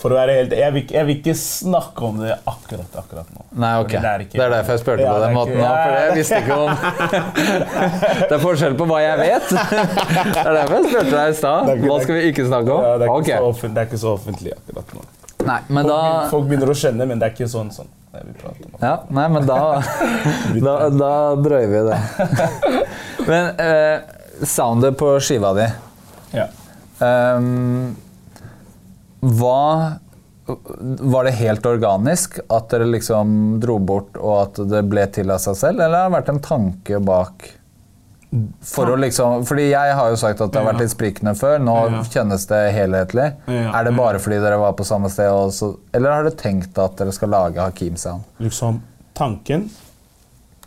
[0.01, 3.45] for å være helt jeg vil, jeg vil ikke snakke om det akkurat, akkurat nå.
[3.63, 3.93] Nei, ok.
[3.93, 6.17] Det er, ikke- derfor jeg spurte Ja, på den er måten ikke- nå, for jeg
[6.17, 6.71] visste ikke om
[8.27, 9.49] Det er forskjell på hva jeg vet.
[9.53, 11.65] Det er derfor jeg spurte deg i stad.
[11.69, 12.83] Det er Hva skal vi ikke snakke om?
[12.83, 13.37] Ja, det, er ikke okay.
[13.37, 15.05] så offent, det er ikke så offentlig akkurat nå.
[15.47, 15.99] Nei, men da
[16.31, 17.89] Folk, begynner å skjønne, men det er ikke sånn, sånn.
[18.77, 19.57] Ja, nei, men da
[20.67, 21.97] Da, da drøyer vi det.
[23.29, 25.65] Men eh, soundet på skiva di
[26.35, 26.45] Ja.
[27.01, 27.95] Um,
[29.23, 29.97] hva
[30.45, 35.41] Var det helt organisk at dere liksom dro bort, og at det ble til av
[35.41, 37.47] seg selv, eller har det vært en tanke bak?
[38.65, 41.59] For å liksom, fordi Jeg har jo sagt at det har vært litt sprikende før.
[41.61, 41.75] Nå
[42.09, 43.27] kjennes det helhetlig.
[43.47, 46.97] Er det bare fordi dere var på samme sted, også, eller har dere tenkt at
[46.97, 48.25] dere skal lage Hakim Sound?
[48.41, 48.81] Liksom,
[49.13, 49.67] tanken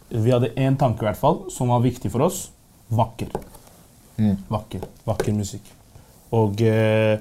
[0.09, 2.45] Vi hadde én tanke i hvert fall, som var viktig for oss.
[2.95, 3.33] Vakker.
[4.49, 4.87] Vakker.
[5.09, 5.73] Vakker musikk.
[6.37, 7.19] Og eh,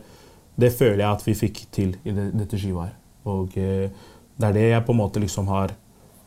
[0.55, 2.93] det føler jeg at vi fikk til i det, dette skiva her.
[3.25, 3.89] Og eh,
[4.35, 5.73] det er det jeg på en måte liksom har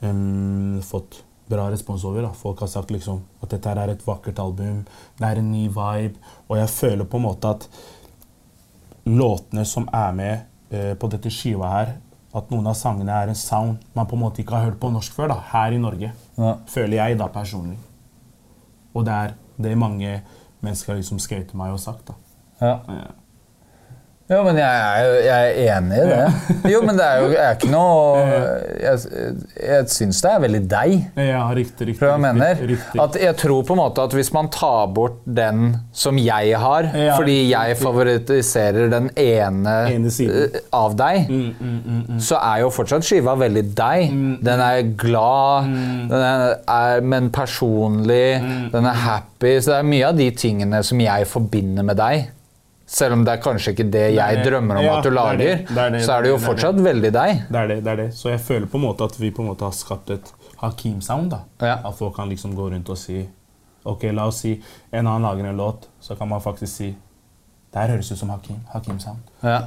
[0.01, 2.23] um, fått bra respons over.
[2.27, 2.33] Da.
[2.37, 4.85] Folk har sagt liksom at dette er et vakkert album,
[5.19, 6.19] det er en ny vibe.
[6.49, 7.69] Og jeg føler på en måte at
[9.09, 10.35] låtene som er med
[10.71, 11.95] eh, på dette skiva her,
[12.37, 14.91] at noen av sangene er en sound man på en måte ikke har hørt på
[14.93, 16.13] norsk før, da, her i Norge.
[16.37, 16.57] Ja.
[16.69, 17.79] Føler jeg da personlig.
[18.95, 20.21] Og det er det mange
[20.61, 22.11] mennesker har liksom skrevet til meg og sagt.
[22.11, 22.19] da.
[22.61, 22.77] Ja.
[22.93, 23.28] Eh,
[24.29, 26.73] Jo, men jeg er, jo- jeg er enig i det.
[26.73, 28.25] Jo, men det er jo er ikke noe
[28.83, 28.99] Jeg,
[29.57, 30.93] jeg syns det er veldig deg.
[31.17, 31.99] Ja, riktig, riktig.
[32.03, 32.61] Tror jeg mener?
[32.69, 33.01] riktig.
[33.01, 35.63] At jeg tror på en måte at hvis man tar bort den
[35.97, 42.37] som jeg har, Ja, fordi jeg favoritiserer den ene, Ene eh, av deg, Mm, så
[42.43, 44.11] er jo fortsatt skiva veldig deg.
[44.45, 46.09] Den er glad, Mm.
[46.09, 48.41] den er, er, men personlig,
[48.73, 49.57] den er happy.
[49.61, 52.29] Så det er mye av de tingene som jeg forbinder med deg.
[52.89, 54.45] Selv om det er kanskje ikke det jeg det.
[54.49, 55.69] drømmer om Ja, at du det er lager, det.
[55.69, 56.49] Det det, så er det jo det det.
[56.49, 57.43] fortsatt veldig deg.
[57.53, 58.07] Det er det, det er det.
[58.17, 61.31] Så jeg føler på en måte at vi på en måte har skapt et Hakim-sound.
[61.31, 61.41] da.
[61.61, 61.75] Ja.
[61.85, 63.27] At folk kan liksom gå rundt og si
[63.85, 64.55] Ok, la oss si
[64.93, 66.89] en annen lager en låt, så kan man faktisk si
[67.73, 68.61] Det her høres ut som Hakim.
[68.73, 69.19] Hakim-sound.
[69.45, 69.59] Ja.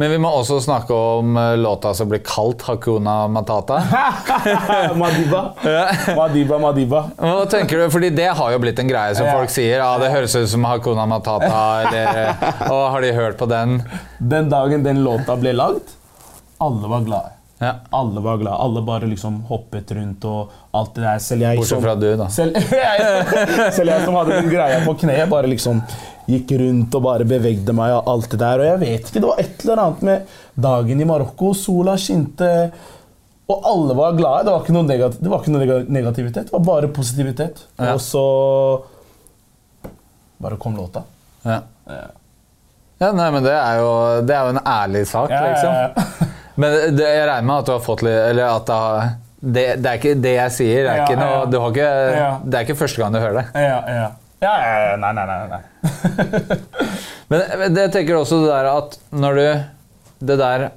[0.00, 3.80] Men vi må også snakke om eh, låta som blir kalt Hakuna Matata.
[5.00, 5.40] Madiba.
[6.16, 7.02] Madiba, Madiba.
[7.18, 7.90] Hva tenker du?
[7.92, 9.34] Fordi det har jo blitt en greie som Ja.
[9.36, 9.82] folk sier.
[9.84, 11.64] Ah, det høres ut som Hakuna Matata.
[11.82, 12.32] Eller,
[12.72, 13.82] og har de hørt på den?
[14.18, 15.92] Den dagen den låta ble lagd,
[16.60, 17.36] alle var glade.
[17.60, 17.74] Ja.
[17.92, 18.56] Alle var glade.
[18.56, 21.56] Alle bare liksom hoppet rundt og alt det der.
[21.58, 22.28] Bortsett fra du, da.
[22.32, 22.56] Selv,
[23.76, 25.82] selv jeg som hadde den greia på kneet, bare liksom
[26.30, 28.62] gikk rundt og bare bevegde meg og alt det der.
[28.62, 30.32] Og jeg vet ikke, det var et eller annet med
[30.68, 31.52] dagen i Marokko.
[31.56, 32.50] Sola skinte,
[33.50, 34.46] og alle var glade.
[34.46, 37.64] Det var ikke noe, negativ, det var ikke noe negativitet, det var bare positivitet.
[37.80, 37.94] Ja.
[37.96, 38.24] Og så
[40.40, 41.02] bare kom låta.
[41.42, 41.60] Ja.
[43.00, 43.90] ja, nei, men det er jo,
[44.28, 45.72] det er jo en ærlig sak, Ja, ja, liksom.
[45.74, 46.28] ja.
[46.60, 49.06] Men det, jeg regner med at du har fått litt Eller at det har
[49.40, 50.88] det, det er ikke det jeg sier.
[50.90, 51.68] Er, Ja, noe, ja.
[51.70, 51.86] ikke,
[52.44, 53.44] det er ikke første gang du hører det.
[53.56, 54.10] Ja,
[54.42, 54.96] ja.
[54.96, 55.48] Nei, nei, nei.
[55.48, 55.62] nei.
[57.30, 59.48] Men det tenker også det der at når du
[60.30, 60.70] Det der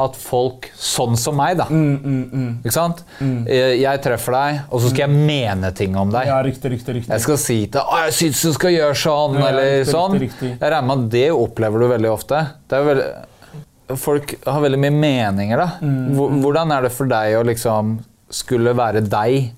[0.00, 3.02] at folk sånn som meg, da Mm, Ikke sant?
[3.20, 6.24] Jeg, jeg treffer deg, og så skal jeg mene ting om deg.
[6.30, 7.10] Ja, riktig, riktig, riktig.
[7.12, 9.92] Jeg skal si til deg 'Å, jeg syns du skal gjøre sånn', Ja, eller riktig,
[9.92, 10.16] sånn.
[10.22, 10.50] riktig.
[10.56, 12.40] Jeg regner med at det opplever du veldig ofte.
[12.68, 15.68] Det er veldig, folk har veldig mye meninger, da.
[15.82, 17.98] Mm, Hvordan er det for deg å liksom
[18.30, 19.52] skulle være deg,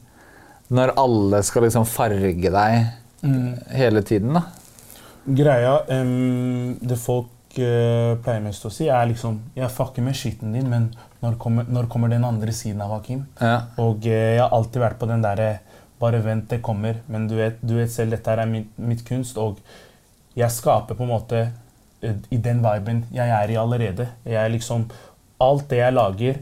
[0.74, 2.86] når alle skal liksom farge deg
[3.22, 3.54] Mm.
[3.70, 4.42] hele tiden, da?
[5.24, 10.56] Greia um, Det folk uh, pleier mest å si, er liksom Jeg fucker med skitten
[10.56, 10.88] din, men
[11.22, 13.22] når kommer, når kommer den andre siden av Hakim?
[13.38, 13.68] Ja.
[13.78, 15.52] Og uh, jeg har alltid vært på den derre
[16.02, 16.96] Bare vent, det kommer.
[17.06, 19.60] Men du vet, du vet selv, dette er mitt, mitt kunst, og
[20.34, 21.42] jeg skaper på en måte
[22.02, 24.08] eh, i den viben jeg er i allerede.
[24.26, 24.88] Jeg er liksom
[25.42, 26.36] Alt det jeg lager,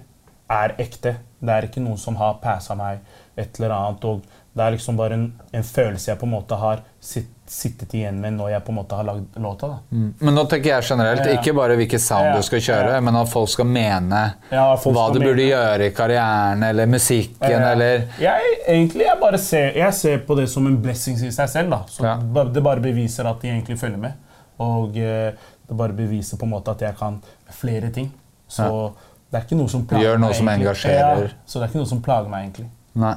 [0.48, 1.14] er ekte.
[1.40, 2.98] Det er ikke noen som har passa meg
[3.36, 4.04] et eller annet.
[4.04, 7.92] og det er liksom bare en, en følelse jeg på en måte har sitt, sittet
[7.94, 9.68] igjen med når jeg på en måte har lagd låta.
[9.68, 9.76] da.
[9.90, 13.28] Men nå tenker jeg generelt, ikke bare hvilket sound Ja, du skal kjøre, men at
[13.30, 15.48] folk skal mene Ja, folk hva skal du burde mene.
[15.52, 20.36] gjøre i karrieren, eller musikken, Eh, eller jeg, egentlig, jeg, bare ser, jeg ser på
[20.36, 21.70] det som en blessing i seg selv.
[21.70, 21.82] da.
[21.88, 22.16] Så Ja.
[22.44, 24.12] Det bare beviser at de egentlig følger med.
[24.58, 25.30] Og eh,
[25.68, 28.10] det bare beviser på en måte at jeg kan flere ting.
[28.48, 28.90] Så Ja.
[29.30, 30.34] det er ikke noe som plager noe meg.
[30.36, 30.66] som egentlig.
[30.66, 31.22] engasjerer.
[31.22, 32.68] Ja, så det er ikke noe som plager meg, egentlig.
[32.94, 33.14] Nei.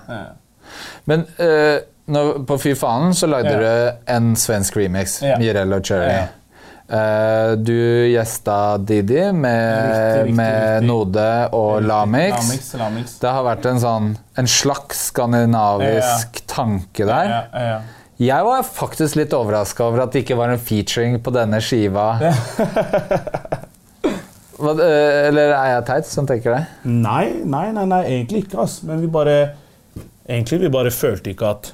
[1.09, 1.79] Men uh,
[2.11, 3.59] når, på Fy faen så lagde Ja.
[3.59, 5.37] du en svensk remix, Ja.
[5.39, 6.13] Mirella Cherry.
[6.13, 6.23] Ja.
[6.93, 7.71] Uh, du
[8.11, 10.87] gjesta Didi med, Riktig, riktig, med riktig.
[10.89, 12.35] Node og Lamix.
[12.35, 13.15] Lamix, Lamix.
[13.23, 17.31] Det har vært en sånn en slags skandinavisk tanke der.
[17.31, 17.81] Ja, ja, ja.
[18.23, 22.11] Jeg var faktisk litt overraska over at det ikke var en featuring på denne skiva.
[24.63, 26.61] Hva, eh, eller er jeg teit som tenker det?
[26.87, 28.61] Nei, nei, nei, nei, egentlig ikke.
[28.63, 28.77] ass.
[28.85, 29.37] Men vi bare
[30.29, 31.73] Egentlig vi bare følte ikke at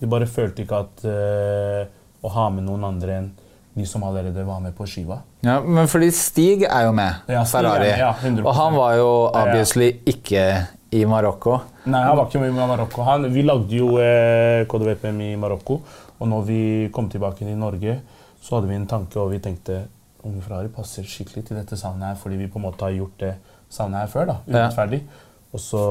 [0.00, 1.82] Vi bare følte ikke at uh,
[2.24, 3.28] å ha med noen andre enn
[3.76, 5.18] de som allerede var med på skiva.
[5.44, 7.18] Ja, men fordi Stig er jo med.
[7.28, 7.90] Ja, er Ferrari.
[8.00, 8.40] ja, 100%.
[8.46, 9.42] og han var jo Ja, ja.
[9.42, 10.44] obviously ikke
[10.96, 11.58] i Marokko.
[11.84, 13.02] Nei, han var ikke med i Marokko.
[13.04, 15.80] Han, vi lagde jo eh, KDVPM i Marokko.
[16.16, 16.60] Og når vi
[16.92, 17.98] kom tilbake til Norge,
[18.40, 19.82] så hadde vi en tanke, og vi tenkte
[20.24, 23.20] Unge Ferrari passer skikkelig til dette soundet her, fordi vi på en måte har gjort
[23.20, 23.34] det
[23.68, 24.24] soundet her før.
[24.32, 25.02] da, Urettferdig.
[25.02, 25.25] Og
[25.62, 25.82] så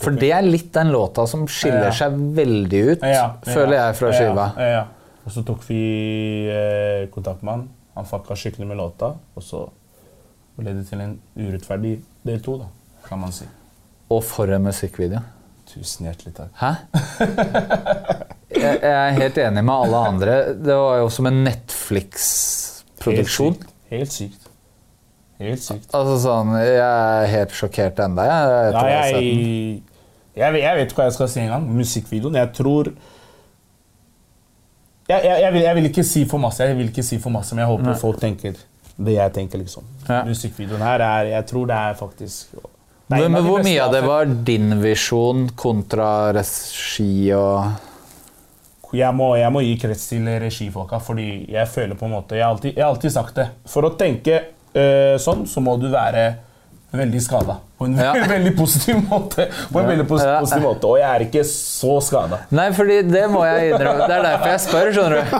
[0.00, 1.92] For det er litt den låta som skiller Ja.
[1.92, 4.46] seg veldig ut, Ja, føler jeg, fra skiva.
[5.24, 5.80] Og så tok vi
[6.50, 7.68] eh, kontakt med han.
[7.94, 9.68] Han fucka skikkelig med låta, og så
[10.58, 12.64] ble det til en urettferdig del to, da,
[13.06, 13.44] kan man si.
[14.10, 15.20] Og for en musikkvideo.
[15.72, 16.50] Tusen hjertelig takk.
[16.60, 16.72] Hæ?
[18.52, 20.32] Jeg, jeg er helt enig med alle andre.
[20.60, 23.54] Det var jo som en Netflix-produksjon.
[23.56, 23.72] Helt sykt.
[23.90, 24.41] Helt sykt.
[25.42, 25.88] Helt sykt.
[25.94, 28.26] Altså sånn, Jeg er helt sjokkert ennå.
[28.28, 29.24] Jeg, Ja, jeg,
[30.36, 31.66] jeg, jeg vet ikke hva jeg skal si engang.
[31.76, 32.38] Musikkvideoen.
[32.40, 32.92] Jeg tror
[35.08, 37.64] jeg, jeg, vil, vil ikke si for masse, jeg vil ikke si for masse, men
[37.64, 37.96] jeg håper Nei.
[38.00, 38.60] folk tenker
[39.02, 39.60] det jeg tenker.
[39.62, 39.86] liksom.
[40.08, 40.22] Ja.
[40.28, 43.92] Musikkvideoen her er Jeg tror det er faktisk det er Men, en hvor mye av
[43.92, 47.88] det var din visjon kontra regi og
[48.92, 52.44] jeg må, jeg må gi krets til regifolka, fordi jeg føler på en måte Jeg
[52.44, 53.46] har alltid, jeg har alltid sagt det.
[53.72, 54.34] For å tenke
[54.74, 56.32] eh, sånn, så må du være
[56.92, 57.54] veldig skada.
[57.78, 58.12] På en Ja.
[58.28, 59.46] veldig positiv måte.
[59.72, 60.34] På en veldig pos Ja.
[60.42, 60.84] positiv måte.
[60.90, 62.38] Og jeg er ikke så skada.
[62.52, 64.06] Nei, fordi det må jeg innrømme.
[64.10, 65.38] Det er derfor jeg spør, skjønner du.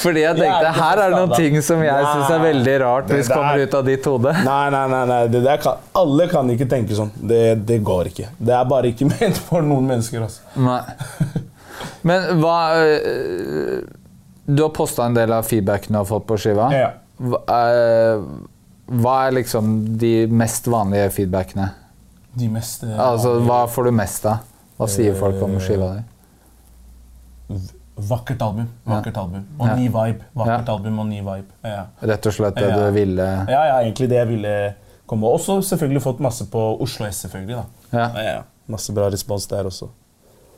[0.00, 2.76] Fordi jeg Jeg tenkte ikke her er det noen ting som jeg syns er veldig
[2.80, 4.32] rart hvis kommer ut av ditt hode.
[4.48, 5.20] Nei, nei, nei, nei.
[5.36, 7.12] Det der kan, alle kan ikke tenke sånn.
[7.20, 8.30] Det, det går ikke.
[8.40, 10.24] Det er bare ikke ment for noen mennesker.
[10.24, 10.40] Altså.
[10.56, 10.80] Nei.
[12.08, 13.82] Men hva øh,
[14.46, 16.72] Du har posta en del av feedbacken du har fått på skiva.
[16.74, 16.90] Ja.
[17.20, 18.22] Hva, øh,
[19.02, 21.68] hva er liksom de mest vanlige feedbackene?
[22.38, 24.38] De mest eh, Altså, Hva får du mest av?
[24.78, 26.02] Hva sier folk om skiva di?
[28.02, 28.68] Vakkert album.
[28.88, 29.44] Vakkert album.
[29.60, 29.74] Og Ja.
[29.76, 30.24] ny vibe.
[30.34, 30.74] Vakkert Ja.
[30.74, 31.44] album og ny vibe.
[31.64, 31.84] Ja.
[32.02, 32.76] Rett og slett det Ja.
[32.76, 34.74] du ville Ja, ja, egentlig det jeg ville
[35.06, 35.26] komme.
[35.26, 37.56] Også selvfølgelig fått masse på Oslo S, selvfølgelig.
[37.56, 37.64] da.
[37.98, 38.08] Ja.
[38.14, 38.42] Ja, ja.
[38.68, 39.88] Masse bra respons der også.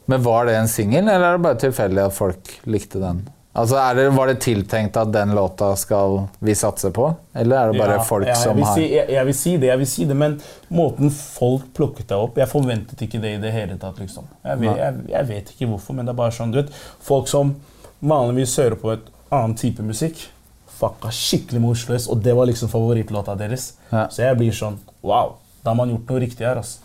[0.07, 3.29] Men var det en singel, eller er det bare tilfeldig at folk likte den?
[3.55, 7.05] Altså, er det, Var det tiltenkt at den låta skal vi satse på,
[7.39, 9.69] eller er det bare Ja, folk ja, som har si, jeg, jeg vil si det,
[9.71, 10.35] jeg vil si det, men
[10.75, 14.01] måten folk plukket deg opp Jeg forventet ikke det i det hele tatt.
[14.03, 14.27] liksom.
[14.43, 16.75] Jeg vet, jeg, jeg vet ikke hvorfor, men det er bare sånn, du vet,
[17.07, 17.55] Folk som
[18.03, 20.27] vanligvis hører på et annen type musikk,
[20.75, 23.71] fucka skikkelig med Oslo S, og det var liksom favorittlåta deres.
[23.93, 24.09] Ja.
[24.11, 26.59] Så jeg blir sånn Wow, da har man gjort noe riktig her.
[26.61, 26.83] altså.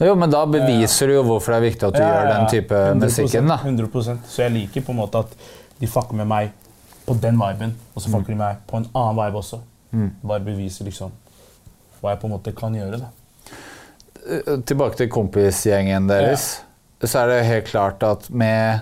[0.00, 2.32] Jo, men da beviser du jo hvorfor det er viktig at du Ja, gjør ja,
[2.38, 3.46] den type 100%, musikken.
[3.48, 3.56] da.
[3.62, 5.36] 100% Så jeg liker på en måte at
[5.80, 6.50] de fucker med meg
[7.06, 9.60] på den viben, og så fucker de meg på en annen vibe også.
[9.92, 10.10] Mm.
[10.26, 11.12] Bare beviser liksom
[12.00, 12.98] hva jeg på en måte kan gjøre.
[12.98, 13.06] da.
[14.26, 16.62] Eh, Tilbake til kompisgjengen deres.
[17.04, 18.80] Så er det helt klart at med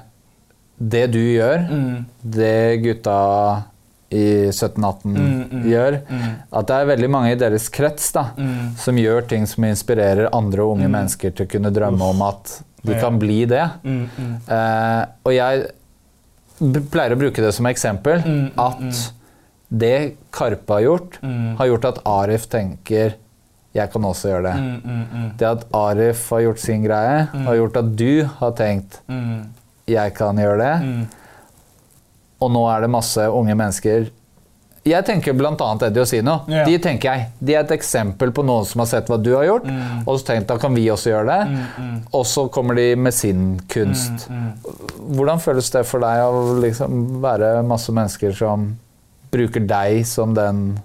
[0.78, 2.04] det du gjør, Mm.
[2.24, 3.64] det gutta
[4.12, 6.26] i 17-18 Mm, mm, gjør, mm.
[6.52, 8.74] at det er veldig mange i deres krets da, Mm.
[8.76, 12.98] som gjør ting som inspirerer andre unge mennesker til å kunne drømme om at de
[12.98, 13.64] kan bli det.
[13.86, 15.66] Eh, og jeg
[16.90, 18.22] pleier å bruke det som eksempel
[18.58, 19.12] at
[19.72, 21.18] det Karpe har gjort,
[21.58, 23.14] har gjort at Arif tenker
[23.72, 24.56] jeg kan også gjøre det.
[24.60, 25.28] Mm, mm, mm.
[25.40, 29.00] Det at Arif har gjort sin greie, har gjort at du har tenkt
[29.88, 31.08] jeg kan gjøre det.
[32.42, 34.08] Og nå er det masse unge mennesker
[34.84, 35.54] Jeg tenker bl.a.
[35.86, 36.40] Eddie Osino.
[36.50, 36.64] Ja.
[36.66, 39.44] De tenker jeg, de er et eksempel på noen som har sett hva du har
[39.46, 40.00] gjort, Mm.
[40.08, 41.50] og så tenkt da kan vi også gjøre det.
[41.52, 42.00] Mm, mm.
[42.18, 44.26] Og så kommer de med sin kunst.
[44.26, 45.12] Mm, mm.
[45.14, 48.72] Hvordan føles det for deg å liksom være masse mennesker som
[49.30, 50.80] bruker deg som den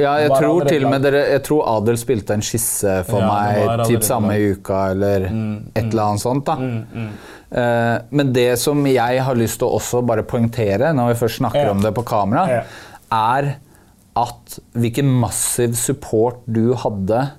[0.00, 3.28] Ja, jeg tror til og med dere, jeg tror Adel spilte en skisse for Ja,
[3.28, 4.58] meg typ samme lagd.
[4.60, 6.44] uka eller Mm, et eller annet sånt.
[6.46, 6.56] da.
[6.56, 7.10] Mm, mm.
[7.52, 11.38] Eh, men det som jeg har lyst til å også bare poengtere når vi først
[11.42, 11.70] snakker Ja.
[11.70, 12.62] om det på kamera, Ja.
[13.12, 13.56] er
[14.16, 17.30] at hvilken massiv support du hadde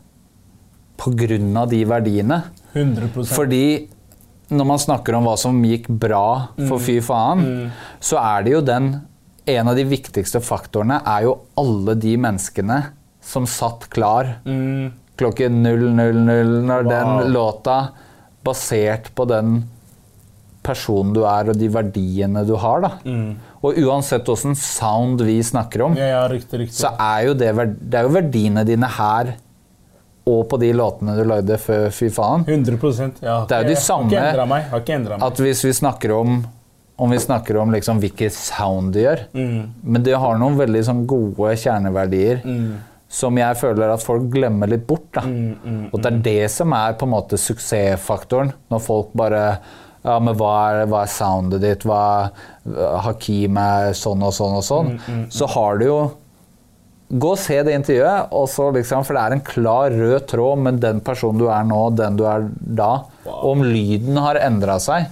[0.97, 1.66] pga.
[1.70, 2.43] de verdiene.
[2.76, 3.88] 100 Fordi
[4.51, 6.82] når man snakker om hva som gikk bra for Mm.
[6.82, 9.01] fy faen, så er det jo den
[9.48, 12.82] En av de viktigste faktorene er jo alle de menneskene
[13.22, 14.92] som satt klar Mm.
[15.18, 16.89] klokken 000 når Wow.
[16.89, 17.89] den låta,
[18.44, 19.64] basert på den
[20.64, 22.92] personen du er og de verdiene du har, da.
[23.06, 23.36] Mm.
[23.64, 26.74] Og uansett åssen sound vi snakker om, Ja, ja, riktig, riktig.
[26.78, 27.52] så er jo det,
[27.89, 29.36] det er jo verdiene dine her
[30.26, 32.46] og på de låtene du lagde før Fy faen.
[32.46, 34.64] 100% ja, Det er jo de samme- Har ikke endra meg.
[34.70, 35.24] Har ikke meg.
[35.24, 36.46] At hvis vi snakker om
[37.02, 39.24] om vi snakker om liksom hvilket sound de gjør.
[39.34, 39.60] Mm.
[39.84, 42.76] Men de har noen veldig sånn gode kjerneverdier Mm.
[43.12, 45.08] som jeg føler at folk glemmer litt bort.
[45.18, 45.22] Da.
[45.26, 48.54] Mm, Og det er det som er på en måte suksessfaktoren.
[48.72, 49.41] Når folk bare
[50.04, 51.84] ja, men hva er, hva er soundet ditt?
[51.86, 54.95] Hva er, Hakim er sånn og sånn og sånn.
[55.10, 55.99] Mm, Så har du jo
[57.12, 58.30] Gå og se det intervjuet,
[58.74, 62.16] liksom, for det er en klar rød tråd med den personen du er nå, den
[62.16, 63.04] du er da.
[63.26, 63.52] Wow.
[63.52, 65.10] om lyden har endra seg.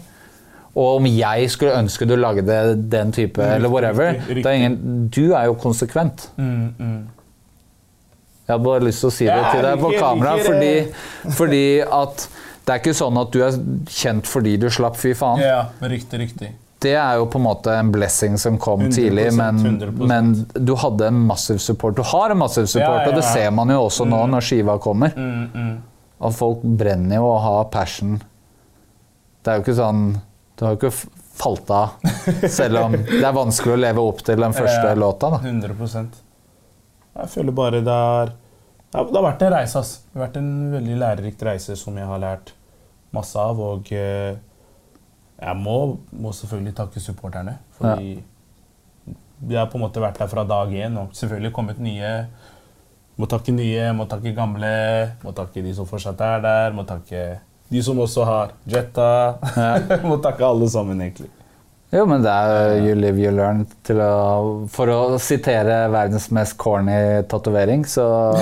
[0.80, 2.60] Og om jeg skulle ønske du lagde
[2.92, 4.14] den type, eller whatever.
[4.16, 6.30] riktig, Det er ingen, du er jo konsekvent.
[6.38, 7.00] Mm, mm.
[8.48, 10.72] Jeg hadde bare lyst til å si det til deg på kamera, fordi,
[11.40, 12.24] fordi at
[12.66, 13.60] det er ikke sånn at du er
[13.90, 15.42] kjent fordi du slapp fy faen.
[15.42, 16.50] Ja, ja, riktig, riktig.
[16.80, 20.06] Det er jo på en måte en blessing som kom 100%, tidlig, men, 100%.
[20.08, 21.98] men du hadde en massiv support.
[21.98, 24.48] Du har en massiv support, Ja, ja, og det ser man jo også nå når
[24.48, 25.12] skiva kommer.
[25.18, 25.74] Mm, mm.
[26.24, 28.16] Og folk brenner jo og har passion.
[29.44, 30.04] Det er jo ikke sånn
[30.60, 30.91] Du har jo ikke
[31.39, 31.93] falt av,
[32.51, 35.30] selv om det er vanskelig å leve opp til den første Ja, låta.
[35.32, 35.39] da.
[35.39, 36.03] 100
[37.16, 37.95] Jeg føler bare det
[38.89, 39.93] ja, Det har vært en reise, ass.
[40.10, 42.53] Det har vært en veldig lærerikt reise som jeg har lært
[43.16, 43.60] masse av.
[43.62, 44.36] Og eh,
[45.39, 45.76] jeg må,
[46.12, 47.60] må selvfølgelig takke supporterne.
[47.78, 48.16] Fordi
[49.47, 50.97] jeg har på en måte vært der fra dag én.
[50.99, 52.14] Og selvfølgelig kommet nye.
[53.20, 54.74] Må takke nye, må takke gamle.
[55.22, 56.76] Må takke de som fortsatt er der.
[56.76, 57.24] Må takke
[57.70, 59.09] de som også har jetta.
[60.09, 61.30] må takke alle sammen, egentlig.
[61.89, 63.63] Jo, men det er you live, you learn.
[63.89, 68.05] Å, for å sitere verdens mest corny tatovering, så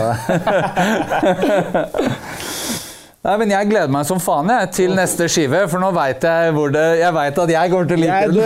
[3.27, 6.51] Nei, men Jeg gleder meg som faen jeg, til neste skive, for nå veit jeg
[6.55, 8.39] hvor det Jeg veit at jeg kommer til å like den.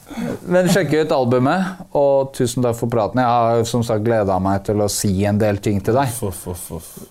[0.46, 3.20] Men sjekk ut albumet, og tusen takk for praten.
[3.20, 6.14] Jeg har som sagt gleda meg til å si en del ting til deg.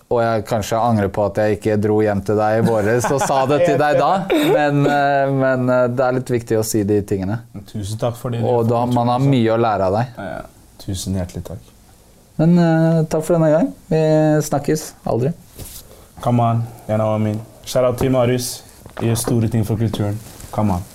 [0.09, 3.21] Og jeg kanskje angrer på at jeg ikke dro hjem til deg i våres og
[3.23, 6.83] sa det til deg da, men, eh, men eh, det er litt viktig å si
[6.87, 7.41] de tingene.
[7.69, 8.41] Tusen takk for det.
[8.45, 10.13] Og da, man har mye å lære av deg.
[10.17, 10.43] Ja, ja.
[10.85, 11.71] Tusen hjertelig takk.
[12.35, 13.69] Men uh, takk for denne gang.
[13.87, 13.99] Vi
[14.43, 15.31] snakkes aldri.
[16.23, 17.39] Come on, you know what I mean.
[17.65, 18.63] Shout out til Marius.
[19.01, 20.19] Gjør store ting for kulturen.
[20.51, 20.94] Come on.